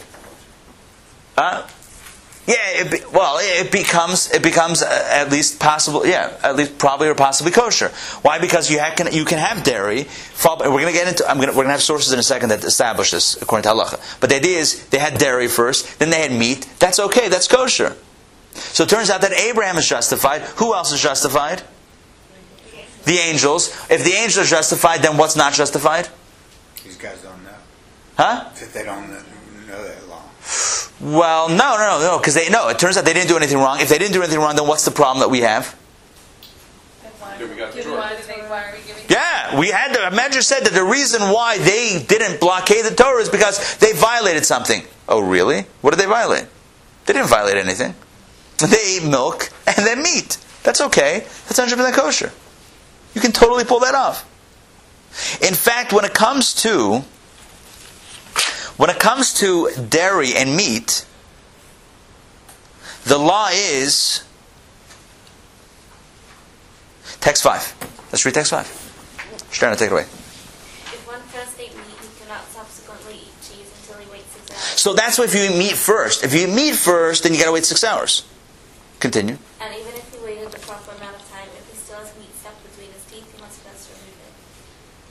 [1.36, 1.68] Uh,
[2.50, 6.04] Yeah, it be, well, it becomes it becomes uh, at least possible.
[6.04, 7.90] Yeah, at least probably or possibly kosher.
[8.24, 8.40] Why?
[8.40, 10.06] Because you can you can have dairy.
[10.06, 11.30] fall- We're going to get into.
[11.30, 13.64] I'm going to, we're going to have sources in a second that establish this according
[13.64, 14.00] to halacha.
[14.20, 16.68] But the idea is they had dairy first, then they had meat.
[16.80, 17.30] That's okay.
[17.30, 17.96] That's kosher.
[18.56, 20.42] So it turns out that Abraham is justified.
[20.58, 21.62] Who else is justified?
[23.06, 23.70] The angels.
[23.92, 26.10] If the angels are justified, then what's not justified?
[26.84, 27.60] These guys don't know.
[28.18, 28.50] Huh?
[28.60, 29.08] That they don't
[29.68, 30.24] know that law.
[31.02, 32.68] Well, no, no, no, no, because they no.
[32.70, 33.80] It turns out they didn't do anything wrong.
[33.80, 35.76] If they didn't do anything wrong, then what's the problem that we have?
[39.10, 40.08] Yeah, we the they- had to.
[40.08, 44.46] Imagine said that the reason why they didn't blockade the Torah is because they violated
[44.46, 44.84] something.
[45.08, 45.66] Oh, really?
[45.82, 46.48] What did they violate?
[47.06, 47.96] They didn't violate anything.
[48.58, 50.38] They ate milk and then meat.
[50.64, 51.20] That's okay.
[51.48, 52.32] That's 100% kosher.
[53.14, 54.26] You can totally pull that off.
[55.42, 57.04] In fact, when it comes to
[58.80, 61.06] when it comes to dairy and meat,
[63.04, 64.24] the law is
[67.20, 67.76] text five.
[68.10, 68.68] Let's read text five.
[69.52, 70.04] Stern, take it away.
[70.04, 74.80] If one first ate meat, he cannot subsequently eat cheese until he waits six hours.
[74.80, 76.24] So that's why if you eat meat first.
[76.24, 78.24] If you eat meat first, then you gotta wait six hours.
[79.02, 79.36] Continue.
[79.60, 82.32] And even if he waited the proper amount of time, if he still has meat
[82.40, 84.34] stuck between his teeth, he must first remove it.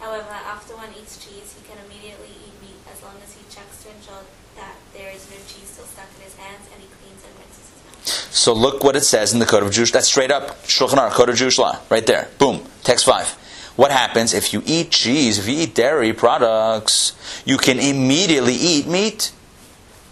[0.00, 3.82] However, after one eats cheese, he can immediately eat meat as long as he checks
[3.84, 4.24] to ensure
[4.56, 7.66] that there is no cheese still stuck in his hands and he cleans and rinses
[7.68, 8.32] his mouth.
[8.48, 9.92] So look what it says in the Code of Jewish.
[9.92, 12.28] That's straight up Shulchan Aruch, Code of Jewish Law, right there.
[12.38, 12.64] Boom.
[12.82, 13.28] Text five.
[13.76, 15.38] What happens if you eat cheese?
[15.38, 17.12] If you eat dairy products,
[17.44, 19.32] you can immediately eat meat,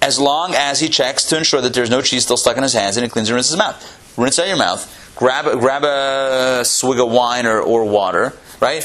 [0.03, 2.75] as long as he checks to ensure that there's no cheese still stuck in his
[2.75, 4.15] hands and he cleans and rinses his mouth.
[4.19, 5.15] Rinse out your mouth.
[5.17, 8.85] Grab a, grab a swig of wine or, or water, right?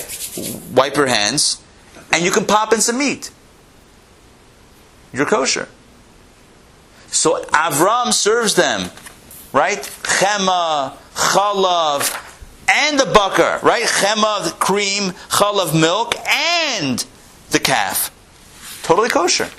[0.74, 1.62] Wipe your hands,
[2.14, 3.32] and you can pop in some meat.
[5.12, 5.68] You're kosher.
[7.08, 8.90] So Avram serves them,
[9.54, 9.80] right?
[10.04, 12.28] Chema, chalav,
[12.70, 13.86] and the bakar, right?
[13.86, 17.06] Chema, cream, chalav, milk, and
[17.52, 18.12] the calf.
[18.84, 19.50] Totally kosher.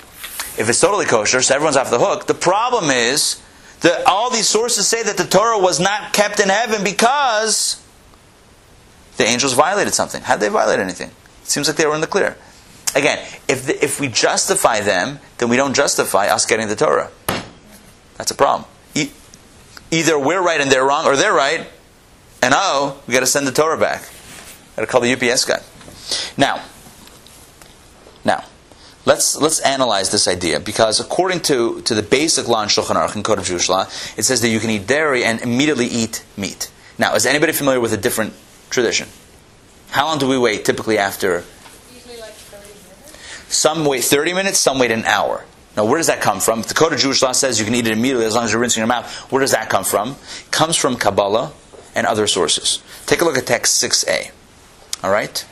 [0.55, 2.27] If it's totally kosher, so everyone's off the hook.
[2.27, 3.41] The problem is
[3.81, 7.81] that all these sources say that the Torah was not kept in heaven because
[9.17, 10.21] the angels violated something.
[10.21, 11.09] How did they violate anything?
[11.41, 12.37] It seems like they were in the clear.
[12.95, 17.09] Again, if, the, if we justify them, then we don't justify us getting the Torah.
[18.17, 18.65] That's a problem.
[19.93, 21.67] Either we're right and they're wrong, or they're right,
[22.41, 24.01] and oh, we got to send the Torah back.
[24.75, 25.61] Got to call the UPS guy.
[26.35, 26.63] Now,
[28.25, 28.43] now,
[29.05, 33.13] let's let's analyze this idea because according to, to the basic law in Shulchan Aruch
[33.13, 33.83] and Code of Jewish Law,
[34.17, 36.71] it says that you can eat dairy and immediately eat meat.
[36.97, 38.33] Now, is anybody familiar with a different
[38.71, 39.07] tradition?
[39.91, 41.43] How long do we wait typically after?
[41.93, 43.55] Usually like 30 minutes.
[43.55, 45.45] Some wait 30 minutes, some wait an hour.
[45.75, 46.61] Now, where does that come from?
[46.61, 48.61] The Code of Jewish Law says you can eat it immediately as long as you're
[48.61, 49.11] rinsing your mouth.
[49.31, 50.11] Where does that come from?
[50.11, 51.51] It comes from Kabbalah
[51.95, 52.83] and other sources.
[53.07, 54.31] Take a look at text 6a.
[55.03, 55.45] All right?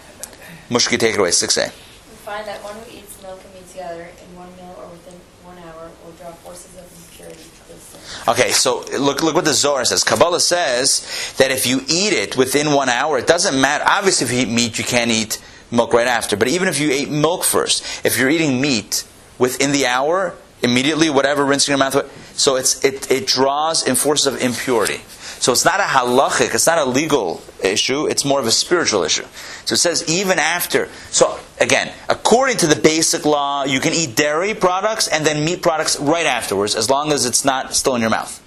[0.69, 1.65] Mushki, take it away, 6a.
[1.65, 5.19] We find that one who eats milk and meat together in one meal or within
[5.43, 7.99] one hour will draw forces of impurity to his sin.
[8.27, 10.03] Okay, so look, look what the Zohar says.
[10.03, 13.83] Kabbalah says that if you eat it within one hour, it doesn't matter.
[13.87, 16.37] Obviously, if you eat meat, you can't eat milk right after.
[16.37, 19.03] But even if you ate milk first, if you're eating meat
[19.41, 21.95] within the hour, immediately, whatever, rinsing your mouth,
[22.37, 25.01] so it's, it, it draws in forces of impurity.
[25.41, 29.01] So it's not a halachic, it's not a legal issue, it's more of a spiritual
[29.03, 29.25] issue.
[29.65, 30.89] So it says even after.
[31.09, 35.63] So again, according to the basic law, you can eat dairy products and then meat
[35.63, 38.37] products right afterwards, as long as it's not still in your mouth.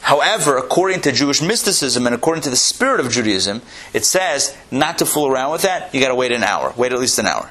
[0.00, 3.62] However, according to Jewish mysticism and according to the spirit of Judaism,
[3.92, 5.94] it says not to fool around with that.
[5.94, 6.74] You got to wait an hour.
[6.76, 7.50] Wait at least an hour.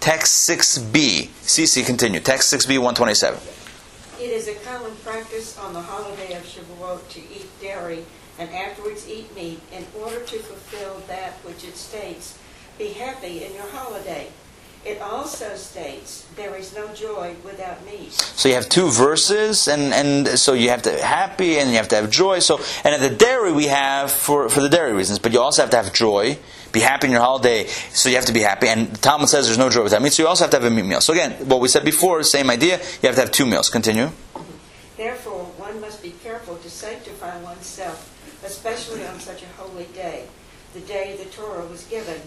[0.00, 1.28] Text 6b.
[1.42, 2.20] CC, continue.
[2.20, 3.38] Text 6b, 127.
[4.18, 8.04] It is a common practice on the holiday of Shavuot to eat dairy
[8.38, 12.38] and afterwards eat meat in order to fulfill that which it states,
[12.78, 14.28] be happy in your holiday.
[14.84, 18.12] It also states, there is no joy without meat.
[18.12, 21.88] So you have two verses, and, and so you have to happy and you have
[21.88, 22.38] to have joy.
[22.38, 25.62] So and at the dairy we have for, for the dairy reasons, but you also
[25.62, 26.38] have to have joy,
[26.76, 27.66] be happy in your holiday.
[27.92, 28.68] So you have to be happy.
[28.68, 30.12] And the Talmud says there's no joy without meat.
[30.12, 31.00] So you also have to have a meat meal.
[31.00, 32.78] So again, what we said before, same idea.
[32.78, 33.70] You have to have two meals.
[33.70, 34.10] Continue.
[34.96, 38.12] Therefore, one must be careful to sanctify oneself,
[38.44, 40.24] especially on such a holy day,
[40.72, 42.20] the day the Torah was given,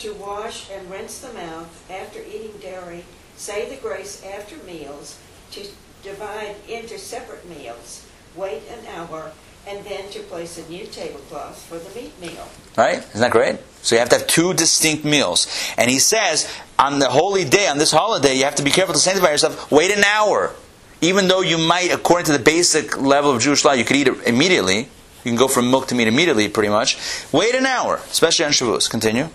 [0.00, 3.04] to wash and rinse the mouth after eating dairy,
[3.36, 5.18] say the grace after meals,
[5.52, 5.66] to
[6.02, 9.30] divide into separate meals, wait an hour,
[9.66, 12.48] and then to place a new tablecloth for the meat meal.
[12.76, 12.98] Right?
[12.98, 13.58] Isn't that great?
[13.82, 15.46] So you have to have two distinct meals.
[15.76, 18.94] And he says, on the holy day, on this holiday, you have to be careful
[18.94, 19.70] to sanctify yourself.
[19.70, 20.54] Wait an hour.
[21.00, 24.06] even though you might, according to the basic level of Jewish law, you could eat
[24.06, 24.88] it immediately.
[25.24, 26.98] You can go from milk to meat immediately, pretty much.
[27.32, 28.88] Wait an hour, especially on Shavuos.
[28.88, 29.28] Continue.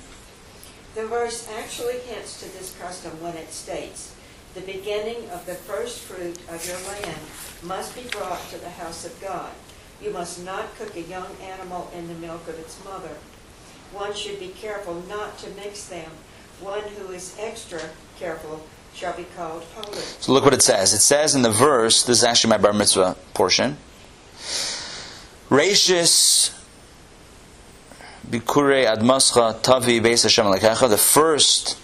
[0.96, 4.12] The verse actually hints to this custom when it states,
[4.54, 7.20] "The beginning of the first fruit of your land
[7.62, 9.52] must be brought to the house of God.
[10.02, 13.18] You must not cook a young animal in the milk of its mother.
[13.94, 16.12] One should be careful not to mix them.
[16.60, 17.82] One who is extra
[18.20, 20.94] careful shall be called holy." So look what it says.
[20.94, 23.78] It says in the verse, this is actually my bar mitzvah portion.
[25.50, 26.52] Reishis
[28.30, 30.50] Bikurei Admascha Tavi Beis Hashem
[30.90, 31.78] the first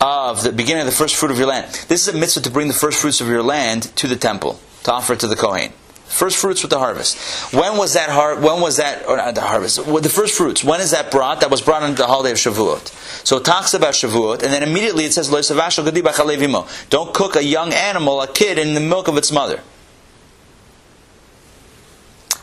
[0.00, 1.72] of the beginning of the first fruit of your land.
[1.88, 4.58] This is a mitzvah to bring the first fruits of your land to the temple,
[4.84, 5.72] to offer it to the Kohen.
[6.10, 7.16] First fruits with the harvest.
[7.54, 9.06] When was that har- When was that?
[9.08, 9.76] Or not the harvest?
[9.86, 10.64] The first fruits.
[10.64, 11.40] When is that brought?
[11.40, 12.90] That was brought on the holiday of Shavuot.
[13.24, 16.90] So it talks about Shavuot, and then immediately it says, "Lo yisavashal.
[16.90, 19.60] Don't cook a young animal, a kid, in the milk of its mother.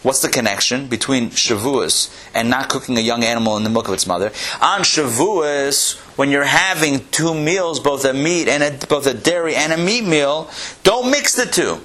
[0.02, 3.94] What's the connection between Shavuos and not cooking a young animal in the milk of
[3.94, 4.32] its mother?
[4.62, 9.56] On Shavuos, when you're having two meals, both a meat and a, both a dairy
[9.56, 10.50] and a meat meal,
[10.84, 11.82] don't mix the two.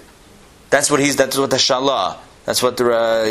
[0.73, 1.16] That's what he's.
[1.16, 2.16] That's what the shalah.
[2.47, 3.25] That's what the uh,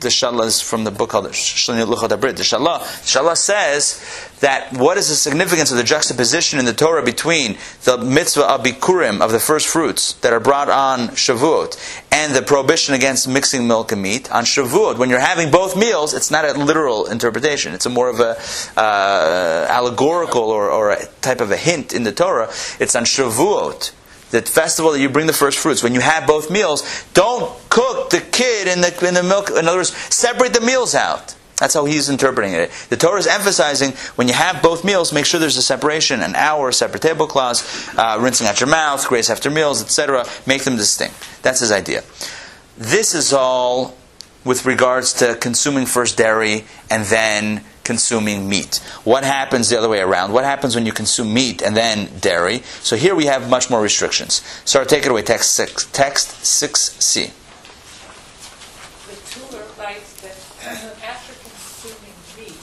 [0.00, 1.86] the shalah is from the book called Shlini.
[1.86, 2.78] The shalah.
[3.04, 4.02] Shalah says
[4.40, 8.62] that what is the significance of the juxtaposition in the Torah between the mitzvah of
[8.62, 11.76] bikurim of the first fruits that are brought on Shavuot
[12.10, 14.96] and the prohibition against mixing milk and meat on Shavuot.
[14.96, 17.74] When you're having both meals, it's not a literal interpretation.
[17.74, 18.38] It's a more of a
[18.80, 22.48] uh, allegorical or, or a type of a hint in the Torah.
[22.80, 23.92] It's on Shavuot
[24.44, 28.10] the festival that you bring the first fruits, when you have both meals, don't cook
[28.10, 29.50] the kid in the, in the milk.
[29.50, 31.34] In other words, separate the meals out.
[31.56, 32.70] That's how he's interpreting it.
[32.90, 36.34] The Torah is emphasizing when you have both meals, make sure there's a separation, an
[36.34, 40.26] hour, separate tablecloths, uh, rinsing out your mouth, grace after meals, etc.
[40.46, 41.14] Make them distinct.
[41.42, 42.02] That's his idea.
[42.76, 43.96] This is all
[44.46, 48.76] with regards to consuming first dairy and then consuming meat.
[49.04, 50.32] What happens the other way around?
[50.32, 52.62] What happens when you consume meat and then dairy?
[52.80, 54.42] So here we have much more restrictions.
[54.64, 55.22] Sarah, take it away.
[55.22, 55.86] Text six.
[55.92, 57.30] Text six C.
[59.06, 60.38] The Tur writes that
[61.02, 62.58] after consuming meat,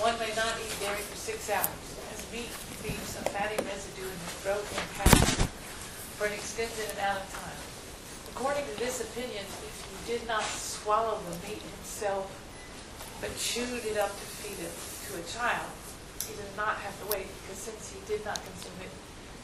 [0.00, 1.68] one may not eat dairy for six hours,
[2.12, 2.48] as meat
[2.84, 5.48] leaves a fatty residue in the throat and passage
[6.16, 7.60] for an extended amount of time.
[8.36, 9.44] According to this opinion,
[10.06, 12.30] did not swallow the meat himself,
[13.20, 14.72] but chewed it up to feed it
[15.08, 15.66] to a child,
[16.26, 18.90] he did not have to wait, because since he did not consume it,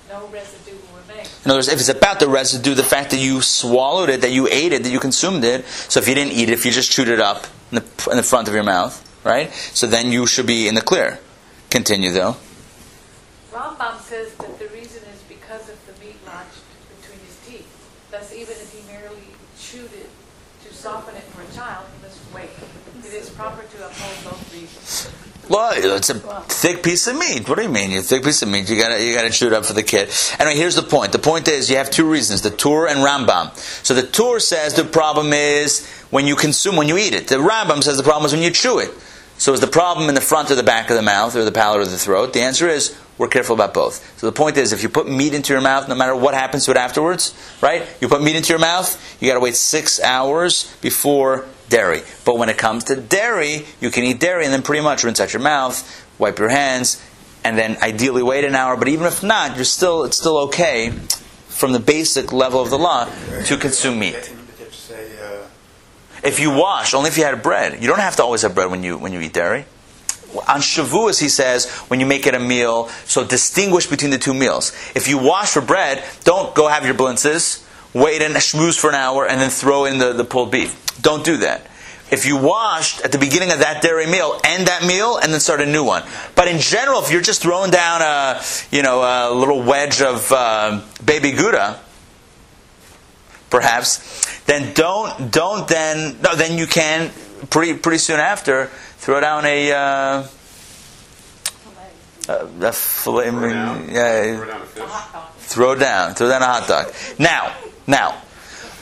[0.08, 1.26] no residue will remain.
[1.44, 4.32] In other words, if it's about the residue, the fact that you swallowed it, that
[4.32, 6.72] you ate it, that you consumed it, so if you didn't eat it, if you
[6.72, 9.52] just chewed it up in the, in the front of your mouth, right?
[9.52, 11.18] So then you should be in the clear.
[11.70, 12.36] Continue though.
[13.52, 16.60] Rambam says that the reason is because of the meat lodged
[17.00, 17.68] between his teeth.
[18.10, 20.10] Thus, even if he merely chewed it
[20.64, 22.50] to soften it for a child, must wait.
[23.06, 25.08] It is proper to uphold both reasons.
[25.48, 27.48] Well, it's a thick piece of meat.
[27.48, 27.96] What do you mean?
[27.96, 28.68] A thick piece of meat.
[28.68, 30.10] You gotta you gotta chew it up for the kid.
[30.40, 31.12] Anyway, here's the point.
[31.12, 33.56] The point is you have two reasons: the Tur and Rambam.
[33.84, 37.28] So the Tur says the problem is when you consume, when you eat it.
[37.28, 38.90] The Rambam says the problem is when you chew it.
[39.38, 41.52] So is the problem in the front or the back of the mouth or the
[41.52, 42.32] palate or the throat?
[42.32, 44.18] The answer is we're careful about both.
[44.18, 46.64] So the point is if you put meat into your mouth, no matter what happens
[46.64, 47.86] to it afterwards, right?
[48.00, 52.02] You put meat into your mouth, you got to wait six hours before dairy.
[52.24, 55.20] But when it comes to dairy, you can eat dairy and then pretty much rinse
[55.20, 57.02] out your mouth, wipe your hands,
[57.44, 58.76] and then ideally wait an hour.
[58.76, 60.90] But even if not, you're still it's still okay
[61.48, 63.08] from the basic level of the law
[63.44, 64.34] to consume meat.
[66.24, 67.82] If you wash, only if you had bread.
[67.82, 69.64] You don't have to always have bread when you when you eat dairy.
[70.34, 74.34] On Shavuos, he says, when you make it a meal, so distinguish between the two
[74.34, 74.72] meals.
[74.94, 78.96] If you wash for bread, don't go have your blintzes, wait and schmooze for an
[78.96, 80.76] hour, and then throw in the, the pulled beef.
[81.00, 81.66] Don't do that.
[82.10, 85.40] If you washed at the beginning of that dairy meal, end that meal, and then
[85.40, 86.02] start a new one.
[86.34, 90.30] But in general, if you're just throwing down a, you know, a little wedge of
[90.30, 91.80] uh, baby gouda,
[93.48, 97.10] perhaps, then don't don't then no then you can
[97.48, 98.70] pretty pretty soon after
[99.02, 100.26] throw down a uh,
[102.28, 103.88] a, a Throw down.
[103.90, 104.66] yeah, Throw down a
[105.38, 106.94] throw down throw down a hot dog.
[107.18, 107.54] Now
[107.86, 108.22] now.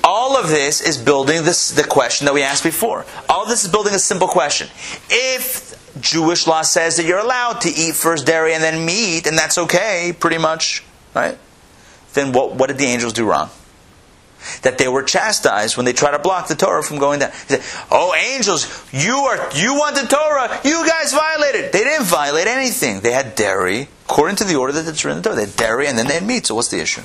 [0.02, 3.04] All of this is building this the question that we asked before.
[3.28, 4.68] All this is building a simple question.
[5.10, 9.36] If Jewish law says that you're allowed to eat first dairy and then meat, and
[9.36, 10.82] that's okay, pretty much,
[11.14, 11.36] right?
[12.14, 13.50] Then what, what did the angels do wrong?
[14.62, 17.30] That they were chastised when they try to block the Torah from going down.
[17.30, 20.60] He said, "Oh, angels, you are you want the Torah?
[20.64, 21.72] You guys violated.
[21.72, 23.00] They didn't violate anything.
[23.00, 25.36] They had dairy according to the order that written in the Torah.
[25.36, 26.46] They had dairy and then they had meat.
[26.46, 27.02] So what's the issue?"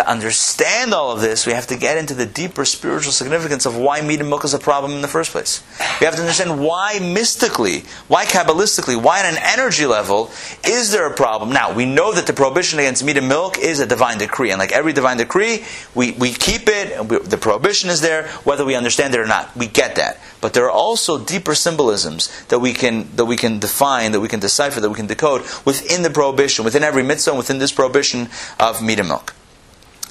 [0.00, 3.76] To understand all of this, we have to get into the deeper spiritual significance of
[3.76, 5.62] why meat and milk is a problem in the first place.
[6.00, 10.30] We have to understand why mystically, why kabbalistically, why on an energy level
[10.64, 11.50] is there a problem.
[11.50, 14.58] Now, we know that the prohibition against meat and milk is a divine decree, and
[14.58, 18.64] like every divine decree, we, we keep it, and we, the prohibition is there, whether
[18.64, 19.54] we understand it or not.
[19.54, 20.18] We get that.
[20.40, 24.28] But there are also deeper symbolisms that we can that we can define, that we
[24.28, 28.28] can decipher, that we can decode within the prohibition, within every mitzvah, within this prohibition
[28.58, 29.34] of meat and milk.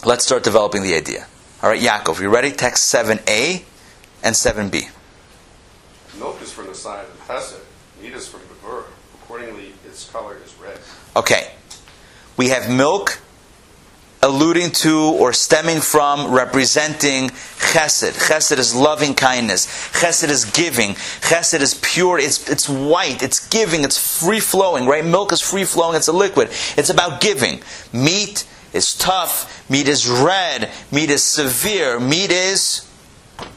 [0.06, 1.28] Let's start developing the idea.
[1.62, 2.52] All right, Yaakov, you ready?
[2.52, 3.64] Text 7a
[4.24, 4.89] and 7b.
[6.18, 7.60] Milk is from the side of Chesed,
[8.02, 8.86] meat is from Gevurah.
[9.16, 10.80] Accordingly, its color is red.
[11.18, 11.52] Okay.
[12.38, 13.20] We have milk
[14.22, 18.14] alluding to or stemming from representing chesed.
[18.14, 19.68] Chesed is loving kindness.
[19.91, 20.91] Chesed is giving.
[20.91, 22.20] Chesed is pure.
[22.20, 23.22] It's, it's white.
[23.22, 23.84] It's giving.
[23.84, 25.04] It's free flowing, right?
[25.04, 25.97] Milk is free flowing.
[25.97, 26.50] It's a liquid.
[26.78, 27.62] It's about giving.
[27.91, 29.59] Meat is tough.
[29.70, 30.72] Meat is red.
[30.92, 32.00] Meat is severe.
[32.00, 32.90] Meat is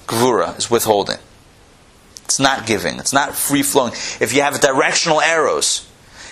[0.06, 1.16] gvura, is withholding.
[2.24, 2.98] It's not giving.
[2.98, 3.92] It's not free flowing.
[4.20, 5.88] If you have directional arrows,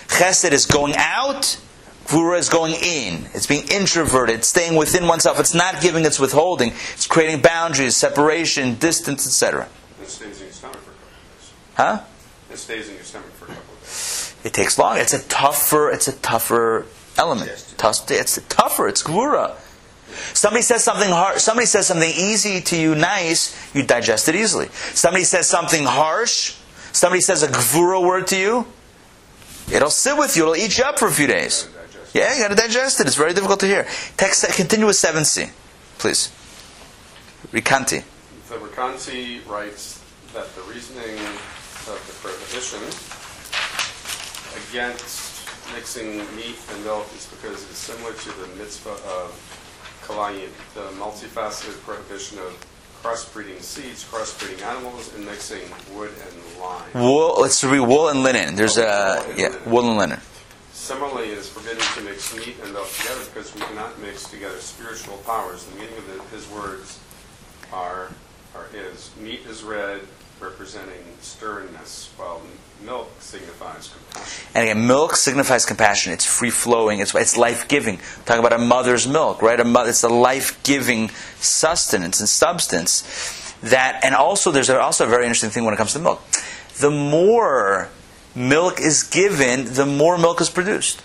[0.07, 1.57] chesed is going out,
[2.05, 3.25] gvura is going in.
[3.33, 5.39] It's being introverted, it's staying within oneself.
[5.39, 6.69] It's not giving, it's withholding.
[6.93, 9.67] It's creating boundaries, separation, distance, etc.
[10.01, 11.51] It stays in your stomach for a couple of days.
[11.75, 12.01] Huh?
[12.51, 14.35] It stays in your stomach for a couple of days.
[14.43, 14.97] It takes long.
[14.97, 15.91] It's a tougher.
[15.91, 16.85] It's a tougher
[17.17, 17.49] element.
[17.77, 18.87] Tough- It's tougher.
[18.87, 19.55] It's gvura.
[20.33, 21.39] Somebody says something hard.
[21.39, 23.73] Somebody says something easy to you, nice.
[23.75, 24.67] You digest it easily.
[24.93, 26.55] Somebody says something harsh.
[26.93, 28.67] Somebody says a gvura word to you.
[29.71, 30.43] It'll sit with you.
[30.43, 31.69] It'll eat you up for a few days.
[32.13, 33.07] Yeah, you got to digest it.
[33.07, 33.87] It's very difficult to hear.
[34.17, 34.45] Text.
[34.55, 35.47] Continue with seven C,
[35.97, 36.29] please.
[37.51, 38.03] Rikanti.
[38.49, 40.03] The Recanti writes
[40.33, 41.15] that the reasoning
[41.87, 42.83] of the prohibition
[44.69, 49.31] against mixing meat and milk is because it's similar to the mitzvah of
[50.15, 52.53] the uh, multifaceted prohibition of
[53.01, 55.63] crossbreeding seeds, crossbreeding animals, and mixing
[55.95, 56.93] wood and lime.
[56.93, 57.41] Wool.
[57.41, 58.55] Let's read wool and linen.
[58.55, 60.19] There's uh, a yeah, wool and linen.
[60.73, 64.57] Similarly, it is forbidden to mix meat and milk together because we cannot mix together
[64.59, 65.65] spiritual powers.
[65.65, 66.99] The meaning of the, his words
[67.71, 68.11] are,
[68.55, 70.01] are is meat is red,
[70.41, 72.41] representing sternness, while
[72.83, 74.47] milk signifies compassion.
[74.55, 76.13] And again, milk signifies compassion.
[76.13, 76.99] It's free flowing.
[76.99, 77.99] It's, it's life giving.
[78.25, 79.59] Talk about a mother's milk, right?
[79.59, 83.03] A mother, it's a life giving sustenance and substance.
[83.61, 86.21] That and also there's also a very interesting thing when it comes to milk.
[86.79, 87.89] The more
[88.33, 91.03] milk is given, the more milk is produced.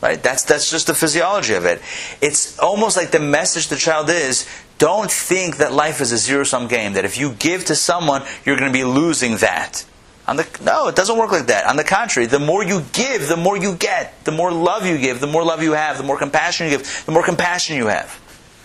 [0.00, 0.22] Right?
[0.22, 1.82] That's that's just the physiology of it.
[2.22, 4.48] It's almost like the message the child is
[4.78, 8.22] don't think that life is a zero sum game, that if you give to someone,
[8.46, 9.84] you're going to be losing that.
[10.26, 11.66] The, no, it doesn't work like that.
[11.66, 14.24] On the contrary, the more you give, the more you get.
[14.24, 15.98] The more love you give, the more love you have.
[15.98, 18.18] The more compassion you give, the more compassion you have.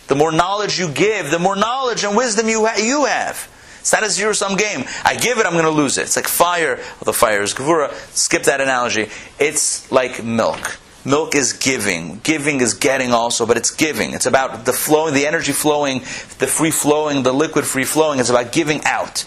[0.08, 3.50] The more knowledge you give, the more knowledge and wisdom you, ha- you have.
[3.80, 4.86] It's not a zero sum game.
[5.04, 6.04] I give it, I'm going to lose it.
[6.04, 6.80] It's like fire.
[7.00, 7.92] Although fire is gevura.
[8.16, 9.10] Skip that analogy.
[9.40, 10.78] It's like milk.
[11.06, 12.20] Milk is giving.
[12.24, 14.14] Giving is getting also, but it's giving.
[14.14, 16.00] It's about the flowing, the energy flowing,
[16.40, 18.20] the free flowing, the liquid free flowing.
[18.20, 19.26] It's about giving out.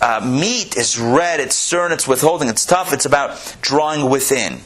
[0.00, 2.92] Uh, meat is red, it's stern, it's withholding, it's tough.
[2.92, 4.60] It's about drawing within.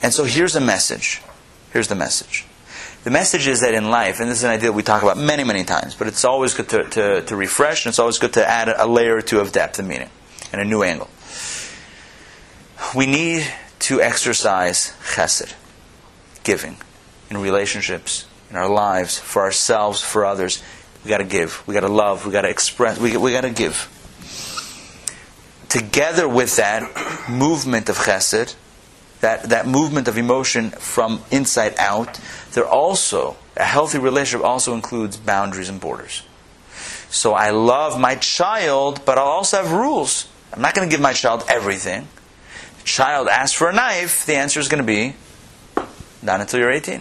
[0.00, 1.22] And so here's a message.
[1.72, 2.46] Here's the message.
[3.04, 5.44] The message is that in life, and this is an idea we talk about many,
[5.44, 8.46] many times, but it's always good to, to, to refresh, and it's always good to
[8.46, 10.10] add a layer or two of depth and meaning
[10.52, 11.08] and a new angle.
[12.94, 13.46] We need
[13.80, 15.54] to exercise chesed,
[16.44, 16.76] giving,
[17.30, 20.62] in relationships, in our lives, for ourselves, for others.
[21.04, 21.62] We got to give.
[21.66, 22.26] We got to love.
[22.26, 22.98] We got to express.
[22.98, 23.88] We, we got to give.
[25.68, 28.54] Together with that movement of chesed,
[29.20, 32.20] that, that movement of emotion from inside out,
[32.52, 36.22] there also, a healthy relationship also includes boundaries and borders.
[37.10, 40.28] So I love my child, but I'll also have rules.
[40.52, 42.06] I'm not going to give my child everything.
[42.88, 45.14] Child asks for a knife, the answer is going to be
[46.22, 47.00] not until you're 18.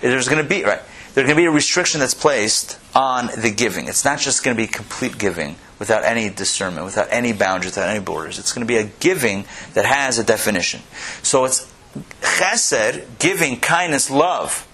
[0.00, 0.80] There's going to be, right,
[1.14, 3.88] there's going to be a restriction that's placed on the giving.
[3.88, 7.88] It's not just going to be complete giving without any discernment, without any boundaries, without
[7.88, 8.38] any borders.
[8.38, 10.82] It's going to be a giving that has a definition.
[11.22, 11.72] So it's
[12.20, 14.68] chesed, giving, kindness, love,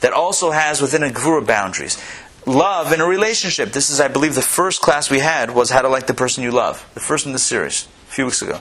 [0.00, 2.02] that also has within a gvura boundaries.
[2.46, 3.72] Love in a relationship.
[3.72, 6.44] This is, I believe, the first class we had was how to like the person
[6.44, 6.88] you love.
[6.94, 7.88] The first in the series,
[8.18, 8.58] few weeks ago.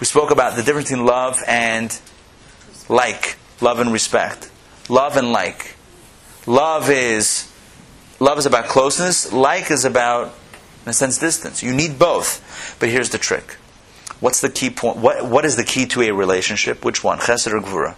[0.00, 1.96] We spoke about the difference between love and
[2.88, 4.50] like, love and respect.
[4.88, 5.76] Love and like.
[6.44, 7.48] Love is
[8.18, 9.32] love is about closeness.
[9.32, 10.34] Like is about,
[10.82, 11.62] in a sense, distance.
[11.62, 12.76] You need both.
[12.80, 13.58] But here's the trick.
[14.18, 14.96] What's the key point?
[14.96, 16.84] What, what is the key to a relationship?
[16.84, 17.18] Which one?
[17.18, 17.94] Chesed or Gvura?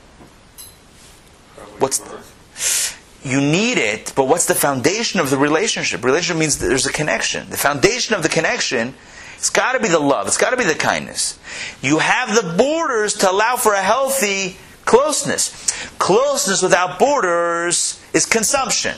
[1.79, 2.99] What's both.
[3.25, 6.05] You need it, but what's the foundation of the relationship?
[6.05, 7.49] Relationship means there's a connection.
[7.49, 8.95] The foundation of the connection,
[9.39, 10.27] it's got to be the love.
[10.27, 11.39] It's got to be the kindness.
[11.81, 15.71] You have the borders to allow for a healthy closeness.
[15.99, 18.97] Closeness without borders is consumption.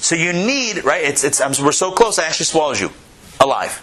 [0.00, 1.04] So you need, right?
[1.04, 2.90] It's, it's, I'm, we're so close, I actually swallowed you
[3.40, 3.76] alive.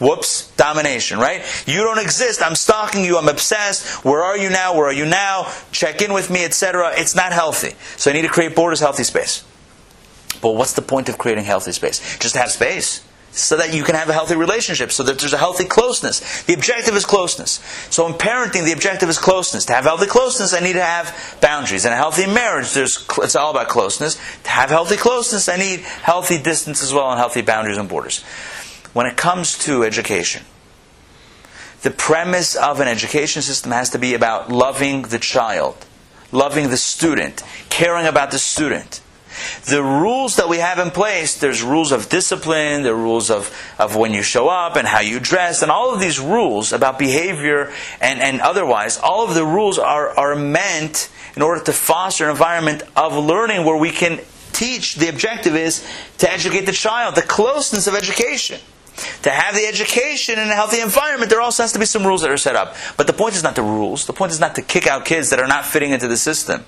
[0.00, 1.44] Whoops, domination, right?
[1.64, 2.42] You don't exist.
[2.42, 3.16] I'm stalking you.
[3.16, 4.04] I'm obsessed.
[4.04, 4.74] Where are you now?
[4.74, 5.52] Where are you now?
[5.70, 6.92] Check in with me, etc.
[6.96, 7.76] It's not healthy.
[7.96, 9.44] So I need to create borders, healthy space.
[10.42, 12.18] But what's the point of creating healthy space?
[12.18, 13.04] Just to have space.
[13.36, 16.44] So that you can have a healthy relationship, so that there's a healthy closeness.
[16.44, 17.60] The objective is closeness.
[17.90, 19.64] So in parenting, the objective is closeness.
[19.66, 21.84] To have healthy closeness, I need to have boundaries.
[21.84, 24.14] In a healthy marriage, there's, it's all about closeness.
[24.44, 28.24] To have healthy closeness, I need healthy distance as well and healthy boundaries and borders
[28.94, 30.42] when it comes to education,
[31.82, 35.84] the premise of an education system has to be about loving the child,
[36.32, 39.02] loving the student, caring about the student.
[39.64, 43.54] The rules that we have in place, there's rules of discipline, there are rules of,
[43.78, 46.98] of when you show up and how you dress, and all of these rules about
[46.98, 52.24] behavior and, and otherwise, all of the rules are, are meant in order to foster
[52.24, 54.20] an environment of learning where we can
[54.52, 54.96] teach.
[54.96, 55.86] The objective is
[56.18, 58.60] to educate the child, the closeness of education.
[59.22, 62.22] To have the education in a healthy environment, there also has to be some rules
[62.22, 62.76] that are set up.
[62.96, 64.06] But the point is not the rules.
[64.06, 66.64] The point is not to kick out kids that are not fitting into the system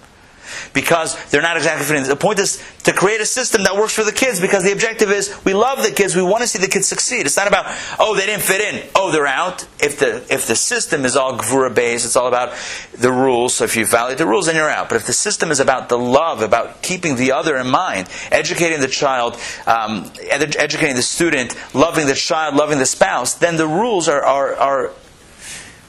[0.73, 2.05] because they're not exactly fitting.
[2.05, 5.11] The point is to create a system that works for the kids because the objective
[5.11, 7.27] is we love the kids, we want to see the kids succeed.
[7.27, 7.67] It's not about
[7.99, 9.67] oh they didn't fit in, oh they're out.
[9.81, 12.57] If the if the system is all gvura based, it's all about
[12.93, 13.55] the rules.
[13.55, 14.89] So if you violate the rules, then you're out.
[14.89, 18.81] But if the system is about the love, about keeping the other in mind, educating
[18.81, 24.09] the child, um, educating the student, loving the child, loving the spouse, then the rules
[24.09, 24.91] are are, are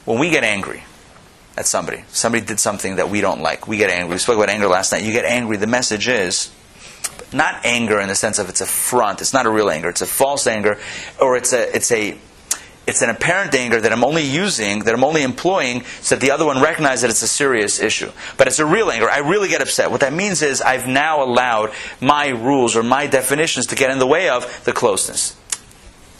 [0.04, 0.82] when we get angry
[1.58, 2.04] at somebody.
[2.08, 3.66] Somebody did something that we don't like.
[3.66, 4.14] We get angry.
[4.14, 5.02] We spoke about anger last night.
[5.02, 5.56] You get angry.
[5.56, 6.50] The message is
[7.32, 9.20] not anger in the sense of it's a front.
[9.20, 9.88] It's not a real anger.
[9.88, 10.78] It's a false anger,
[11.20, 12.16] or it's a it's a
[12.86, 16.30] it's an apparent anger that I'm only using, that I'm only employing, so that the
[16.30, 18.10] other one recognizes that it's a serious issue.
[18.38, 19.10] But it's a real anger.
[19.10, 19.90] I really get upset.
[19.90, 23.98] What that means is I've now allowed my rules or my definitions to get in
[23.98, 25.36] the way of the closeness.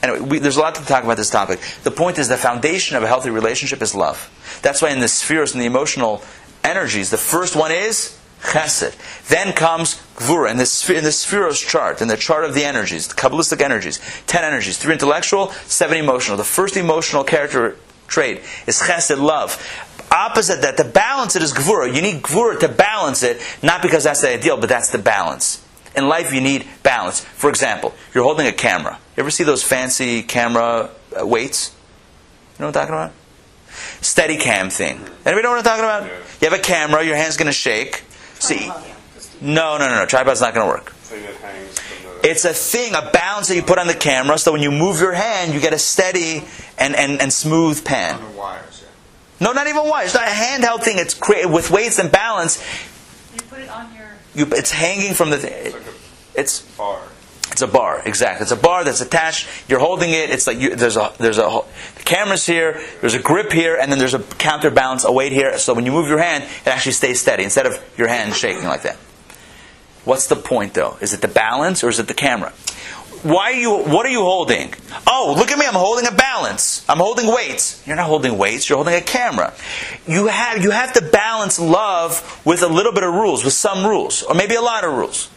[0.03, 1.61] Anyway, we, there's a lot to talk about this topic.
[1.85, 4.31] The point is the foundation of a healthy relationship is love.
[4.63, 6.23] That's why in the spheres and the emotional
[6.65, 8.97] energies, the first one is chesed.
[9.29, 10.51] Then comes gvura.
[10.51, 14.01] In the, in the sefiros chart, in the chart of the energies, the Kabbalistic energies,
[14.27, 16.37] ten energies, three intellectual, seven emotional.
[16.37, 19.63] The first emotional character trait is chesed, love.
[20.11, 21.95] Opposite that, to balance it is gvura.
[21.95, 25.65] You need gvura to balance it, not because that's the ideal, but that's the balance.
[25.95, 27.21] In life, you need balance.
[27.21, 28.99] For example, you're holding a camera.
[29.17, 31.75] You ever see those fancy camera uh, weights?
[32.59, 33.13] You know what I'm talking about?
[34.01, 34.97] Steady cam thing.
[35.27, 36.05] Anybody know what I'm talking about?
[36.41, 38.05] You have a camera, your hand's going to shake.
[38.39, 38.71] See?
[39.41, 40.07] No, no, no, no.
[40.07, 40.95] Tripod's not going to work.
[42.23, 45.01] It's a thing, a balance that you put on the camera, so when you move
[45.01, 46.43] your hand, you get a steady
[46.77, 48.35] and, and, and smooth pan.
[48.35, 49.47] wires, yeah.
[49.47, 50.07] No, not even wires.
[50.07, 50.99] It's not a handheld thing.
[50.99, 52.61] It's cre- with weights and balance.
[53.33, 54.09] You put it on your.
[54.35, 55.37] You, it's hanging from the.
[55.37, 55.83] It's Th- like
[56.35, 57.01] it's bar.
[57.59, 58.45] It's a bar, exactly.
[58.45, 59.49] It's a bar that's attached.
[59.69, 60.31] You're holding it.
[60.31, 61.63] It's like you, there's a there's a
[61.97, 62.81] the camera's here.
[63.01, 65.59] There's a grip here, and then there's a counterbalance, a weight here.
[65.59, 68.63] So when you move your hand, it actually stays steady instead of your hand shaking
[68.63, 68.95] like that.
[70.05, 70.99] What's the point, though?
[71.01, 72.51] Is it the balance or is it the camera?
[73.25, 73.71] Why are you?
[73.73, 74.73] What are you holding?
[75.09, 75.67] Oh, look at me!
[75.67, 76.85] I'm holding a balance.
[76.89, 77.85] I'm holding weights.
[77.89, 78.69] You're not holding weights.
[78.69, 79.53] You're holding a camera.
[80.07, 83.85] You have you have to balance love with a little bit of rules, with some
[83.85, 85.29] rules, or maybe a lot of rules.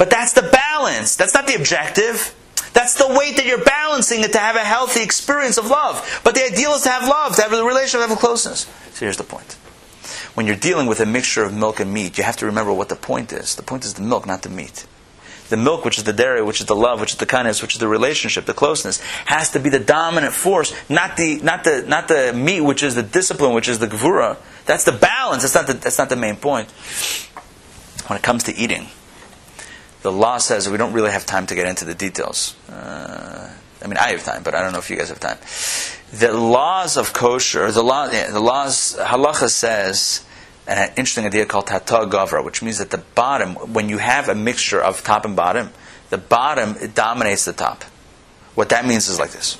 [0.00, 1.14] But that's the balance.
[1.14, 2.34] That's not the objective.
[2.72, 6.22] That's the weight that you're balancing it to have a healthy experience of love.
[6.24, 8.60] But the ideal is to have love, to have a relationship, to have a closeness.
[8.94, 9.58] So here's the point.
[10.32, 12.88] When you're dealing with a mixture of milk and meat, you have to remember what
[12.88, 13.56] the point is.
[13.56, 14.86] The point is the milk, not the meat.
[15.50, 17.74] The milk, which is the dairy, which is the love, which is the kindness, which
[17.74, 21.84] is the relationship, the closeness, has to be the dominant force, not the not the
[21.86, 24.38] not the meat, which is the discipline, which is the gvura.
[24.64, 25.42] That's the balance.
[25.42, 26.70] That's not the that's not the main point.
[28.06, 28.88] When it comes to eating,
[30.02, 32.54] the law says we don't really have time to get into the details.
[32.68, 33.50] Uh,
[33.82, 35.38] I mean, I have time, but I don't know if you guys have time.
[36.12, 40.24] The laws of kosher, the law, yeah, the laws, halacha says
[40.66, 44.34] an interesting idea called tata gavra, which means that the bottom, when you have a
[44.34, 45.70] mixture of top and bottom,
[46.10, 47.84] the bottom it dominates the top.
[48.54, 49.56] What that means is like this.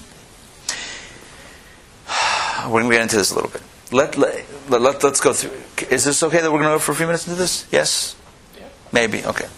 [2.64, 3.62] We're going to get into this a little bit.
[3.92, 5.52] Let, let, let, us go through.
[5.88, 7.66] Is this okay that we're going to go for a few minutes into this?
[7.72, 8.14] Yes?
[8.56, 8.66] Yeah.
[8.92, 9.24] Maybe?
[9.24, 9.48] Okay.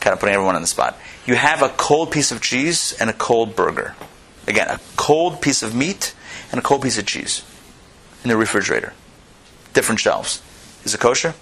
[0.00, 0.96] Kind of putting everyone on the spot.
[1.26, 3.94] You have a cold piece of cheese and a cold burger.
[4.46, 6.14] Again, a cold piece of meat
[6.50, 7.42] and a cold piece of cheese
[8.22, 8.92] in the refrigerator.
[9.74, 10.42] Different shelves.
[10.84, 11.34] Is it kosher?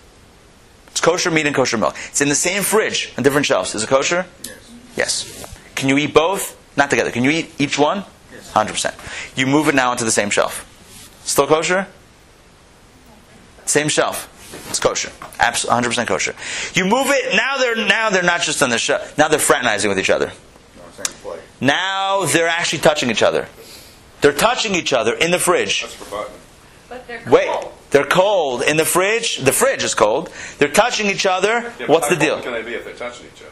[0.89, 1.95] It's kosher meat and kosher milk.
[2.09, 3.75] It's in the same fridge on different shelves.
[3.75, 4.27] Is it kosher?
[4.43, 4.73] Yes.
[4.97, 5.57] Yes.
[5.75, 6.57] Can you eat both?
[6.77, 7.11] Not together.
[7.11, 8.05] Can you eat each one?
[8.33, 8.53] Yes.
[8.53, 9.37] 100%.
[9.37, 10.65] You move it now onto the same shelf.
[11.25, 11.87] Still kosher?
[13.67, 14.33] Same shelf.
[14.69, 15.11] It's kosher.
[15.39, 16.35] Absolutely 100% kosher.
[16.75, 19.17] You move it, now they're now they're not just on the shelf.
[19.19, 20.27] Now they're fraternizing with each other.
[20.77, 21.41] No, same place.
[21.61, 23.49] Now they're actually touching each other.
[24.21, 25.83] They're touching each other in the fridge.
[25.83, 26.27] That's for.
[26.89, 27.33] But they're cold.
[27.33, 27.51] Wait,
[27.91, 29.39] they're cold in the fridge.
[29.39, 30.31] The fridge is cold.
[30.59, 31.73] They're touching each other.
[31.79, 32.35] Yeah, What's how the deal?
[32.35, 33.51] cold Can they be if they're touching each other?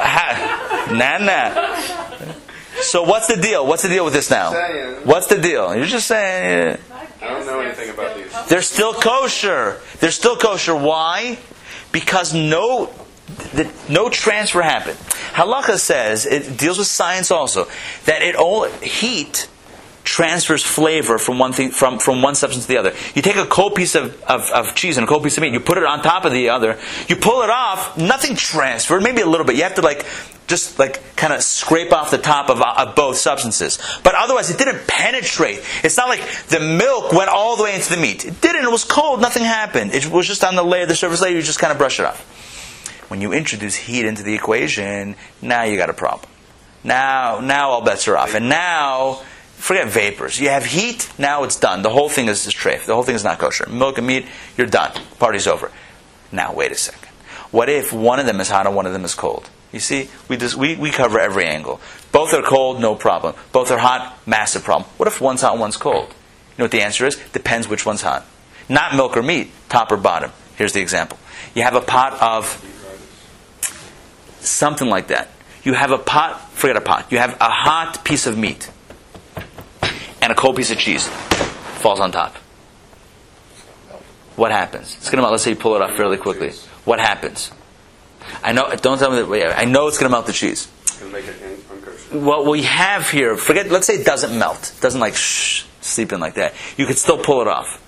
[0.00, 2.32] Ah, nah, nah.
[2.80, 3.66] So what's the deal?
[3.66, 4.52] What's the deal with this now?
[5.04, 5.74] What's the deal?
[5.76, 8.32] You're just saying I I don't know they're anything about these.
[8.32, 9.80] still they're still kosher.
[10.00, 10.74] They're still kosher.
[10.74, 11.38] Why?
[11.92, 12.92] Because no,
[13.54, 14.98] the, no transfer happened.
[15.32, 17.68] Halacha says it deals with science also
[18.06, 19.48] that it all heat
[20.04, 22.94] transfers flavor from one thing from, from one substance to the other.
[23.14, 25.52] You take a cold piece of, of, of cheese and a cold piece of meat,
[25.52, 26.78] you put it on top of the other,
[27.08, 29.56] you pull it off, nothing transferred, maybe a little bit.
[29.56, 30.06] You have to like
[30.48, 33.78] just like kind of scrape off the top of, uh, of both substances.
[34.02, 35.62] But otherwise it didn't penetrate.
[35.82, 38.24] It's not like the milk went all the way into the meat.
[38.24, 39.92] It didn't, it was cold, nothing happened.
[39.94, 42.06] It was just on the layer, the surface layer, you just kind of brush it
[42.06, 42.20] off.
[43.08, 46.30] When you introduce heat into the equation, now you got a problem.
[46.84, 48.34] Now, now all bets are off.
[48.34, 49.22] And now,
[49.62, 50.40] forget vapors.
[50.40, 51.82] You have heat, now it's done.
[51.82, 52.84] The whole thing is treif.
[52.84, 53.68] The whole thing is not kosher.
[53.68, 54.90] Milk and meat, you're done.
[55.20, 55.70] Party's over.
[56.32, 57.08] Now, wait a second.
[57.52, 59.48] What if one of them is hot and one of them is cold?
[59.70, 61.80] You see, we, just, we, we cover every angle.
[62.10, 63.36] Both are cold, no problem.
[63.52, 64.90] Both are hot, massive problem.
[64.96, 66.08] What if one's hot and one's cold?
[66.08, 67.16] You know what the answer is?
[67.32, 68.26] Depends which one's hot.
[68.68, 70.32] Not milk or meat, top or bottom.
[70.56, 71.18] Here's the example.
[71.54, 72.46] You have a pot of
[74.40, 75.30] something like that.
[75.62, 78.68] You have a pot, forget a pot, you have a hot piece of meat
[80.22, 81.06] and a cold piece of cheese
[81.82, 82.36] falls on top.
[84.36, 84.96] What happens?
[84.96, 85.32] It's gonna melt.
[85.32, 86.52] Let's say you pull it off fairly quickly.
[86.84, 87.50] What happens?
[88.42, 88.74] I know.
[88.76, 89.58] Don't tell me that.
[89.58, 90.70] I know it's gonna melt the cheese.
[90.98, 92.22] Can make it in- unkosher.
[92.22, 93.70] What we have here, forget.
[93.70, 94.72] Let's say it doesn't melt.
[94.80, 96.54] Doesn't like shh, sleep in like that.
[96.76, 97.78] You could still pull it off.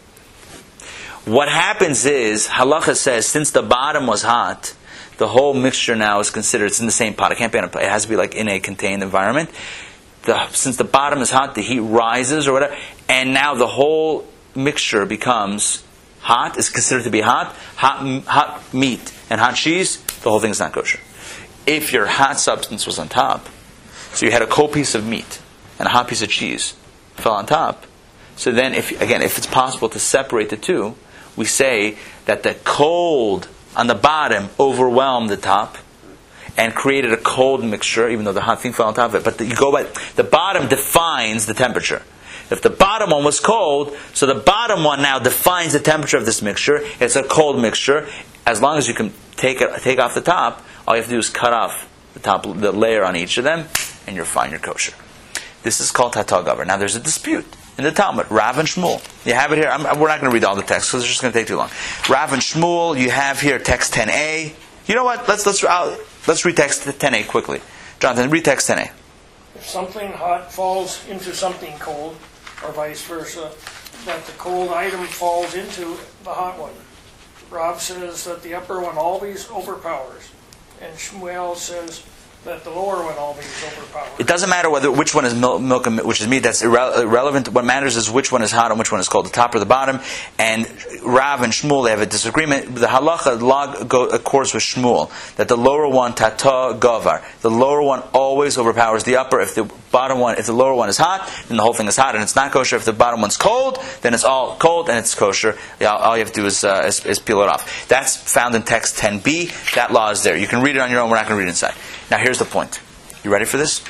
[1.24, 4.74] What happens is halacha says since the bottom was hot,
[5.16, 6.66] the whole mixture now is considered.
[6.66, 7.32] It's in the same pot.
[7.32, 7.68] It can't be in a.
[7.68, 9.50] It has to be like in a contained environment.
[10.24, 12.76] The, since the bottom is hot, the heat rises or whatever,
[13.08, 15.84] and now the whole mixture becomes
[16.20, 16.56] hot.
[16.56, 17.54] Is considered to be hot.
[17.76, 19.98] Hot, hot meat and hot cheese.
[20.02, 21.00] The whole thing is not kosher.
[21.66, 23.48] If your hot substance was on top,
[24.12, 25.40] so you had a cold piece of meat
[25.78, 26.74] and a hot piece of cheese
[27.16, 27.86] fell on top.
[28.36, 30.96] So then, if again, if it's possible to separate the two,
[31.36, 35.76] we say that the cold on the bottom overwhelmed the top
[36.56, 39.24] and created a cold mixture, even though the hot thing fell on top of it.
[39.24, 39.84] But the, you go by
[40.16, 42.02] the bottom defines the temperature.
[42.50, 46.26] If the bottom one was cold, so the bottom one now defines the temperature of
[46.26, 46.80] this mixture.
[47.00, 48.06] It's a cold mixture.
[48.46, 51.14] As long as you can take it, take off the top, all you have to
[51.14, 53.66] do is cut off the top, the layer on each of them,
[54.06, 54.50] and you're fine.
[54.50, 54.92] You're kosher.
[55.62, 56.66] This is called tatagavar.
[56.66, 57.46] Now there's a dispute
[57.78, 58.30] in the Talmud.
[58.30, 59.02] Rav and Shmuel.
[59.26, 59.68] You have it here.
[59.68, 61.48] I'm, we're not going to read all the text because it's just going to take
[61.48, 61.70] too long.
[62.08, 63.00] Rav and Shmuel.
[63.00, 64.54] You have here text 10a.
[64.86, 65.26] You know what?
[65.26, 65.96] Let's let's uh,
[66.26, 67.60] let's read text 10a quickly.
[68.00, 68.90] Jonathan, read text 10a.
[69.54, 72.16] If something hot falls into something cold,
[72.64, 73.50] or vice versa,
[74.04, 76.72] that the cold item falls into the hot one.
[77.50, 80.30] Rav says that the upper one always overpowers,
[80.80, 82.04] and Shmuel says
[82.44, 83.14] that the lower one.
[84.18, 86.40] It doesn't matter whether which one is milk, and which is meat.
[86.40, 87.48] That's irre- irrelevant.
[87.48, 89.58] What matters is which one is hot and which one is cold, the top or
[89.58, 90.00] the bottom.
[90.38, 90.66] And
[91.02, 92.74] Rav and Shmuel they have a disagreement.
[92.74, 98.02] The halacha log accords with Shmuel that the lower one tata gavar, the lower one
[98.12, 99.40] always overpowers the upper.
[99.40, 99.64] If the
[99.94, 102.22] bottom one, if the lower one is hot, then the whole thing is hot and
[102.22, 102.74] it's not kosher.
[102.74, 105.56] If the bottom one's cold, then it's all cold and it's kosher.
[105.80, 107.86] All you have to do is, uh, is, is peel it off.
[107.88, 109.74] That's found in text 10b.
[109.76, 110.36] That law is there.
[110.36, 111.10] You can read it on your own.
[111.10, 111.74] We're not going to read inside.
[112.10, 112.80] Now here's the point.
[113.22, 113.84] You ready for this?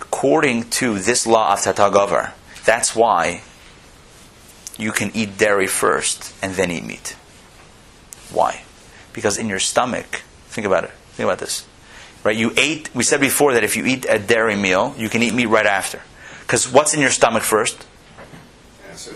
[0.00, 2.32] According to this law of Tatagavar,
[2.64, 3.42] that's why
[4.78, 7.14] you can eat dairy first and then eat meat.
[8.32, 8.62] Why?
[9.12, 10.90] Because in your stomach, think about it.
[11.12, 11.66] Think about this.
[12.24, 12.36] Right?
[12.36, 15.34] You ate, we said before that if you eat a dairy meal, you can eat
[15.34, 16.00] meat right after.
[16.40, 17.86] Because what's in your stomach first?
[18.90, 19.14] Acid.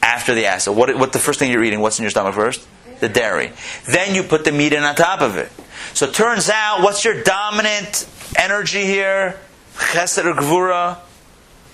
[0.00, 0.76] After the acid.
[0.76, 2.66] What, what the first thing you're eating, what's in your stomach first?
[3.00, 3.52] The dairy.
[3.86, 5.50] Then you put the meat in on top of it.
[5.92, 8.06] So it turns out, what's your dominant
[8.36, 9.40] energy here?
[9.74, 10.98] Chesed or gvura?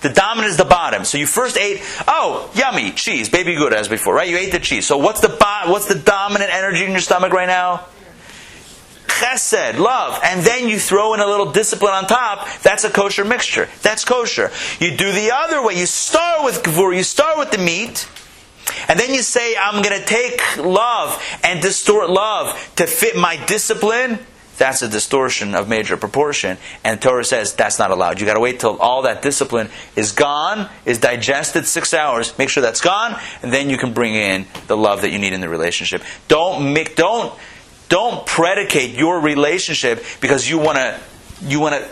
[0.01, 1.05] The dominant is the bottom.
[1.05, 4.29] So you first ate, oh, yummy, cheese, baby good as before, right?
[4.29, 4.87] You ate the cheese.
[4.87, 7.85] So what's the bo- what's the dominant energy in your stomach right now?
[9.09, 10.19] Chesed, love.
[10.23, 12.47] And then you throw in a little discipline on top.
[12.61, 13.67] That's a kosher mixture.
[13.81, 14.51] That's kosher.
[14.79, 15.77] You do the other way.
[15.77, 18.07] You start with gvura, you start with the meat,
[18.87, 23.43] and then you say, I'm going to take love and distort love to fit my
[23.45, 24.19] discipline,
[24.59, 26.57] that's a distortion of major proportion.
[26.83, 28.19] And Torah says that's not allowed.
[28.19, 32.37] You got to wait till all that discipline is gone, is digested six hours.
[32.37, 35.33] Make sure that's gone, and then you can bring in the love that you need
[35.33, 36.03] in the relationship.
[36.27, 37.33] Don't make, don't,
[37.89, 40.99] don't predicate your relationship because you want to,
[41.41, 41.89] you want to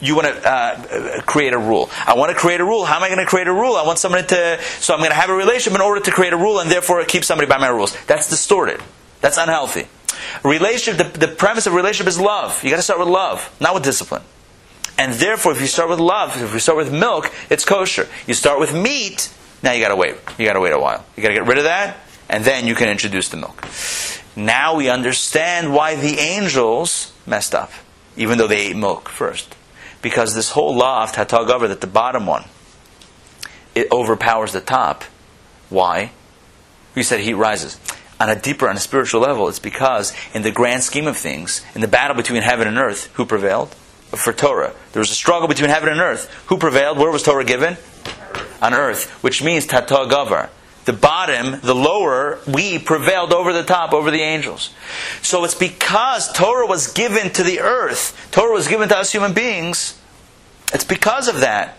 [0.00, 1.88] you want to uh, create a rule.
[2.06, 2.84] I want to create a rule.
[2.84, 3.76] How am I going to create a rule?
[3.76, 6.32] I want somebody to, so I'm going to have a relationship in order to create
[6.32, 7.96] a rule and therefore keep somebody by my rules.
[8.06, 8.80] That's distorted.
[9.20, 9.86] That's unhealthy.
[10.44, 12.62] Relationship, the, the premise of relationship is love.
[12.62, 14.22] You got to start with love, not with discipline.
[14.98, 18.08] And therefore, if you start with love, if you start with milk, it's kosher.
[18.26, 19.30] You start with meat,
[19.62, 20.16] now you got to wait.
[20.38, 21.04] You got to wait a while.
[21.16, 23.66] You got to get rid of that, and then you can introduce the milk.
[24.36, 27.72] Now we understand why the angels messed up,
[28.16, 29.56] even though they ate milk first.
[30.02, 32.44] Because this whole law of Tatagavar, that the bottom one,
[33.74, 35.04] it overpowers the top.
[35.70, 36.12] Why?
[36.94, 37.80] We said heat rises
[38.18, 41.64] on a deeper, on a spiritual level, it's because in the grand scheme of things,
[41.74, 43.74] in the battle between heaven and earth, who prevailed?
[44.10, 44.72] For Torah.
[44.92, 46.32] There was a struggle between heaven and earth.
[46.46, 46.96] Who prevailed?
[46.96, 47.76] Where was Torah given?
[48.62, 50.48] On earth, which means Tata Gavar.
[50.86, 54.70] The bottom, the lower, we prevailed over the top, over the angels.
[55.20, 59.34] So it's because Torah was given to the earth, Torah was given to us human
[59.34, 60.00] beings.
[60.72, 61.76] It's because of that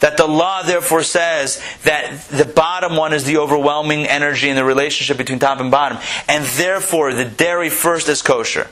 [0.00, 4.64] that the law therefore says that the bottom one is the overwhelming energy in the
[4.64, 5.98] relationship between top and bottom,
[6.28, 8.68] and therefore the dairy first is kosher.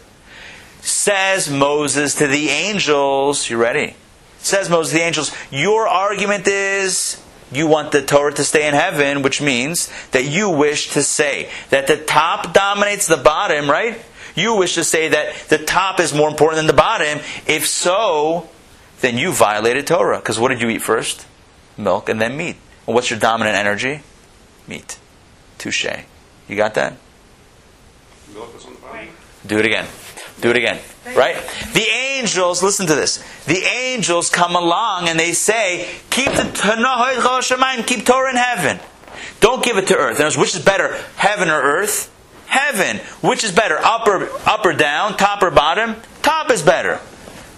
[0.80, 3.96] Says Moses to the angels, you ready?
[4.38, 7.22] Says Moses to the angels, your argument is
[7.52, 11.50] you want the Torah to stay in heaven, which means that you wish to say
[11.70, 14.00] that the top dominates the bottom, right?
[14.34, 17.18] You wish to say that the top is more important than the bottom.
[17.46, 18.48] If so,
[19.00, 20.18] then you violated Torah.
[20.18, 21.26] Because what did you eat first?
[21.76, 22.56] Milk and then meat.
[22.86, 24.02] Well, what's your dominant energy?
[24.68, 24.98] Meat.
[25.58, 25.86] Touche.
[26.48, 26.96] You got that?
[28.32, 29.08] Milk was on the bottom.
[29.46, 29.86] Do it again.
[30.40, 30.78] Do it again.
[31.06, 31.36] Right?
[31.72, 33.24] The angels, listen to this.
[33.46, 38.78] The angels come along and they say, keep the keep Torah in heaven.
[39.40, 40.18] Don't give it to earth.
[40.18, 42.14] Words, which is better, heaven or earth?
[42.46, 42.98] Heaven.
[43.22, 45.96] Which is better, up or, up or down, top or bottom?
[46.22, 47.00] Top is better.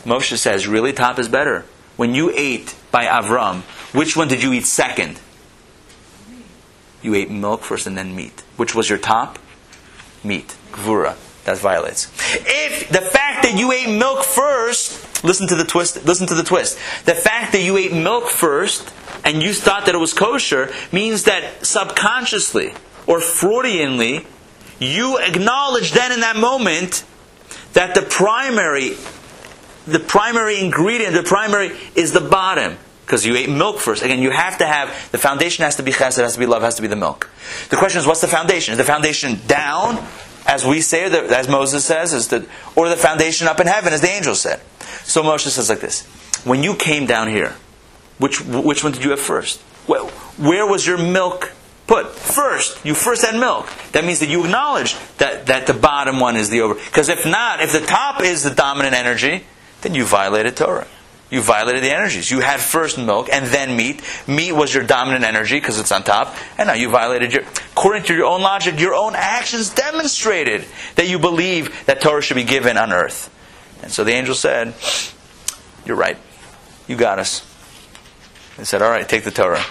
[0.05, 1.65] Moshe says, really, top is better.
[1.97, 3.63] When you ate by Avram,
[3.95, 5.21] which one did you eat second?
[7.03, 8.45] You ate milk first and then meat.
[8.57, 9.39] Which was your top?
[10.23, 10.55] Meat.
[10.71, 11.17] Gvura.
[11.45, 12.07] That violates.
[12.35, 16.45] If the fact that you ate milk first, listen to the twist, listen to the
[16.45, 16.79] twist.
[17.05, 18.93] The fact that you ate milk first
[19.25, 22.75] and you thought that it was kosher means that subconsciously
[23.07, 24.25] or Freudianly,
[24.79, 27.05] you acknowledge then in that moment
[27.73, 28.97] that the primary
[29.87, 32.77] the primary ingredient, the primary is the bottom.
[33.05, 34.03] Because you ate milk first.
[34.03, 36.63] Again, you have to have, the foundation has to be chesed, has to be love,
[36.63, 37.29] has to be the milk.
[37.69, 38.73] The question is, what's the foundation?
[38.73, 39.97] Is the foundation down,
[40.47, 44.01] as we say, as Moses says, is the, or the foundation up in heaven, as
[44.01, 44.61] the angel said?
[45.05, 46.05] So Moshe says like this
[46.45, 47.57] When you came down here,
[48.19, 49.61] which, which one did you have first?
[49.87, 51.53] Where, where was your milk
[51.87, 52.13] put?
[52.13, 52.85] First.
[52.85, 53.69] You first had milk.
[53.93, 56.75] That means that you acknowledge that, that the bottom one is the over.
[56.75, 59.45] Because if not, if the top is the dominant energy,
[59.81, 60.87] then you violated Torah.
[61.33, 62.31] You violated the energies.
[62.31, 64.03] You had first milk and then meat.
[64.29, 66.37] Meat was your dominant energy because it's on top.
[66.59, 70.67] And now you violated your, according to your own logic, your own actions demonstrated
[70.97, 73.31] that you believe that Torah should be given on earth.
[73.83, 74.75] And so the angel said,
[75.87, 76.19] You're right.
[76.87, 77.41] You got us.
[78.59, 79.63] They said, All right, take the Torah.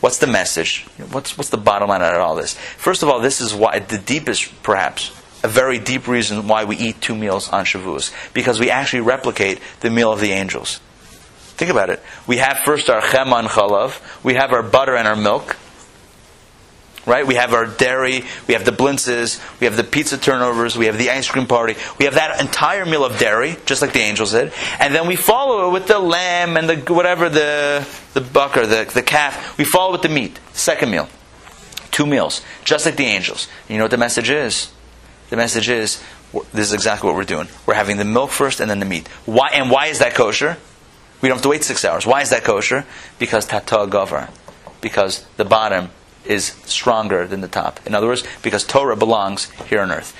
[0.00, 0.86] What's the message?
[1.10, 2.54] What's, what's the bottom line out of all this?
[2.54, 5.10] First of all, this is why the deepest, perhaps,
[5.44, 8.10] a very deep reason why we eat two meals on Shavuos.
[8.32, 10.80] Because we actually replicate the meal of the angels.
[11.60, 12.02] Think about it.
[12.26, 14.00] We have first our chema and chalav.
[14.24, 15.58] We have our butter and our milk.
[17.04, 17.26] Right?
[17.26, 18.24] We have our dairy.
[18.48, 19.38] We have the blintzes.
[19.60, 20.78] We have the pizza turnovers.
[20.78, 21.74] We have the ice cream party.
[21.98, 24.54] We have that entire meal of dairy, just like the angels did.
[24.78, 28.66] And then we follow it with the lamb and the whatever the the buck or
[28.66, 29.58] the, the calf.
[29.58, 30.40] We follow with the meat.
[30.54, 31.10] Second meal.
[31.90, 32.40] Two meals.
[32.64, 33.48] Just like the angels.
[33.68, 34.72] You know what the message is?
[35.28, 36.02] The message is
[36.54, 37.48] this is exactly what we're doing.
[37.66, 39.08] We're having the milk first and then the meat.
[39.26, 40.56] Why and why is that kosher?
[41.20, 42.06] We don't have to wait six hours.
[42.06, 42.86] Why is that kosher?
[43.18, 44.30] Because tata gavar.
[44.80, 45.90] Because the bottom
[46.24, 47.80] is stronger than the top.
[47.86, 50.16] In other words, because Torah belongs here on earth.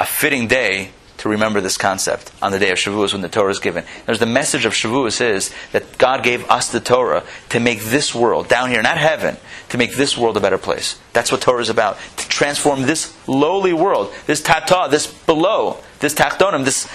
[0.00, 3.50] A fitting day to remember this concept on the day of Shavuos when the Torah
[3.50, 3.84] is given.
[4.04, 8.14] There's the message of Shavuos is that God gave us the Torah to make this
[8.14, 9.36] world, down here, not heaven,
[9.70, 11.00] to make this world a better place.
[11.12, 11.98] That's what Torah is about.
[12.16, 16.88] To transform this lowly world, this tata, this below, this tachtonim, this,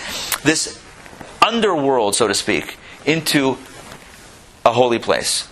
[0.44, 0.80] this
[1.42, 3.58] underworld, so to speak, into
[4.66, 5.48] a holy place.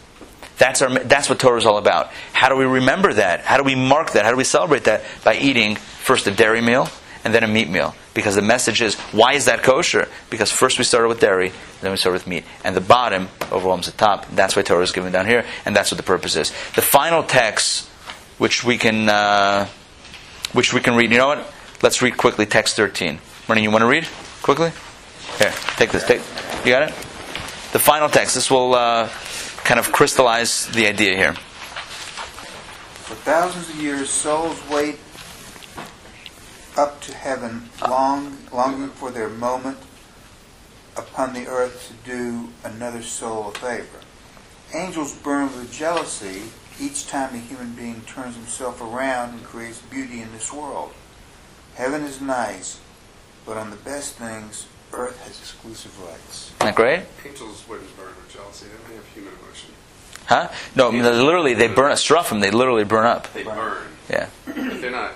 [0.57, 2.11] That's, our, that's what Torah is all about.
[2.33, 3.41] How do we remember that?
[3.41, 4.25] How do we mark that?
[4.25, 5.03] How do we celebrate that?
[5.23, 6.89] By eating first a dairy meal
[7.23, 7.93] and then a meat meal.
[8.13, 10.07] Because the message is, why is that kosher?
[10.29, 11.51] Because first we started with dairy,
[11.81, 12.43] then we started with meat.
[12.63, 14.25] And the bottom overwhelms the top.
[14.31, 16.49] That's why Torah is given down here, and that's what the purpose is.
[16.75, 17.87] The final text,
[18.39, 19.67] which we can, uh,
[20.53, 21.11] which we can read.
[21.11, 21.53] You know what?
[21.83, 23.19] Let's read quickly text 13.
[23.47, 24.07] Morning, you want to read
[24.41, 24.71] quickly?
[25.37, 26.07] Here, take this.
[26.07, 26.21] Take.
[26.65, 27.06] You got it?
[27.73, 28.35] The final text.
[28.35, 29.09] This will uh,
[29.63, 31.33] kind of crystallize the idea here.
[31.33, 34.99] For thousands of years, souls wait
[36.77, 39.77] up to heaven, long, longing for their moment
[40.95, 43.99] upon the earth to do another soul a favor.
[44.73, 46.43] Angels burn with jealousy
[46.79, 50.93] each time a human being turns himself around and creates beauty in this world.
[51.75, 52.79] Heaven is nice,
[53.45, 56.47] but on the best things, earth has exclusive rights.
[56.47, 57.03] Isn't that great?
[57.25, 58.65] Angels wouldn't burn with jealousy.
[58.67, 59.71] They don't have human emotion.
[60.25, 60.49] Huh?
[60.75, 61.95] No, I mean, literally, they burn.
[61.97, 63.31] Seraphim, they literally burn up.
[63.33, 63.77] They burn,
[64.09, 64.27] Yeah.
[64.45, 65.13] but they're not.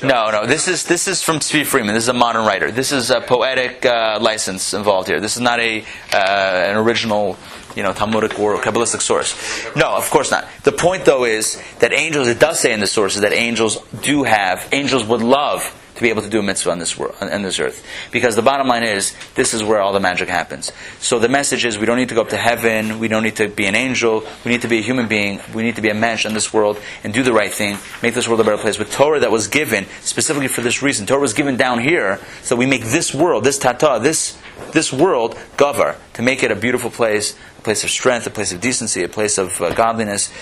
[0.00, 0.46] No, no.
[0.46, 1.92] This is this is from Tzvi Freeman.
[1.92, 2.70] This is a modern writer.
[2.70, 5.18] This is a poetic uh, license involved here.
[5.18, 5.80] This is not a
[6.12, 7.36] uh, an original,
[7.74, 9.34] you know, Talmudic or Kabbalistic source.
[9.74, 10.46] No, of course not.
[10.62, 12.28] The point, though, is that angels.
[12.28, 14.68] It does say in the sources that angels do have.
[14.70, 15.64] Angels would love
[15.98, 18.42] to be able to do a mitzvah on this world, on this earth, because the
[18.42, 20.72] bottom line is this is where all the magic happens.
[21.00, 23.00] So the message is we don't need to go up to heaven.
[23.00, 24.24] We don't need to be an angel.
[24.44, 25.40] We need to be a human being.
[25.54, 28.14] We need to be a mensch in this world and do the right thing, make
[28.14, 28.78] this world a better place.
[28.78, 32.54] With Torah that was given specifically for this reason, Torah was given down here so
[32.54, 34.38] we make this world, this tata, this
[34.72, 38.52] this world, gavar, to make it a beautiful place, a place of strength, a place
[38.52, 40.32] of decency, a place of uh, godliness,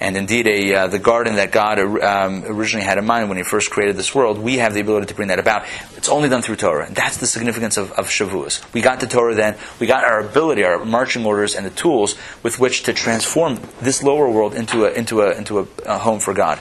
[0.00, 3.44] and indeed a uh, the garden that God um, originally had in mind when He
[3.44, 4.38] first created this world.
[4.38, 5.64] We have the ability to bring that about.
[5.96, 8.62] It's only done through Torah, and that's the significance of, of Shavuos.
[8.72, 9.56] We got the Torah then.
[9.80, 14.02] We got our ability, our marching orders, and the tools with which to transform this
[14.02, 16.60] lower world into a into a into a, a home for God.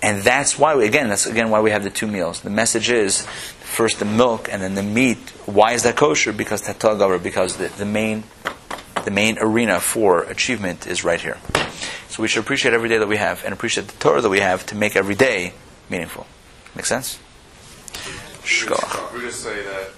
[0.00, 2.40] And that's why we, again, that's again why we have the two meals.
[2.40, 3.26] The message is
[3.78, 5.18] first the milk and then the meat.
[5.46, 6.32] Why is that kosher?
[6.32, 8.24] Because tatagavar, because the, the main
[9.04, 11.38] the main arena for achievement is right here.
[12.08, 14.40] So we should appreciate every day that we have and appreciate the Torah that we
[14.40, 15.54] have to make every day
[15.88, 16.26] meaningful.
[16.74, 17.20] Make sense?
[18.42, 19.14] Shkoch.
[19.14, 19.92] We just say that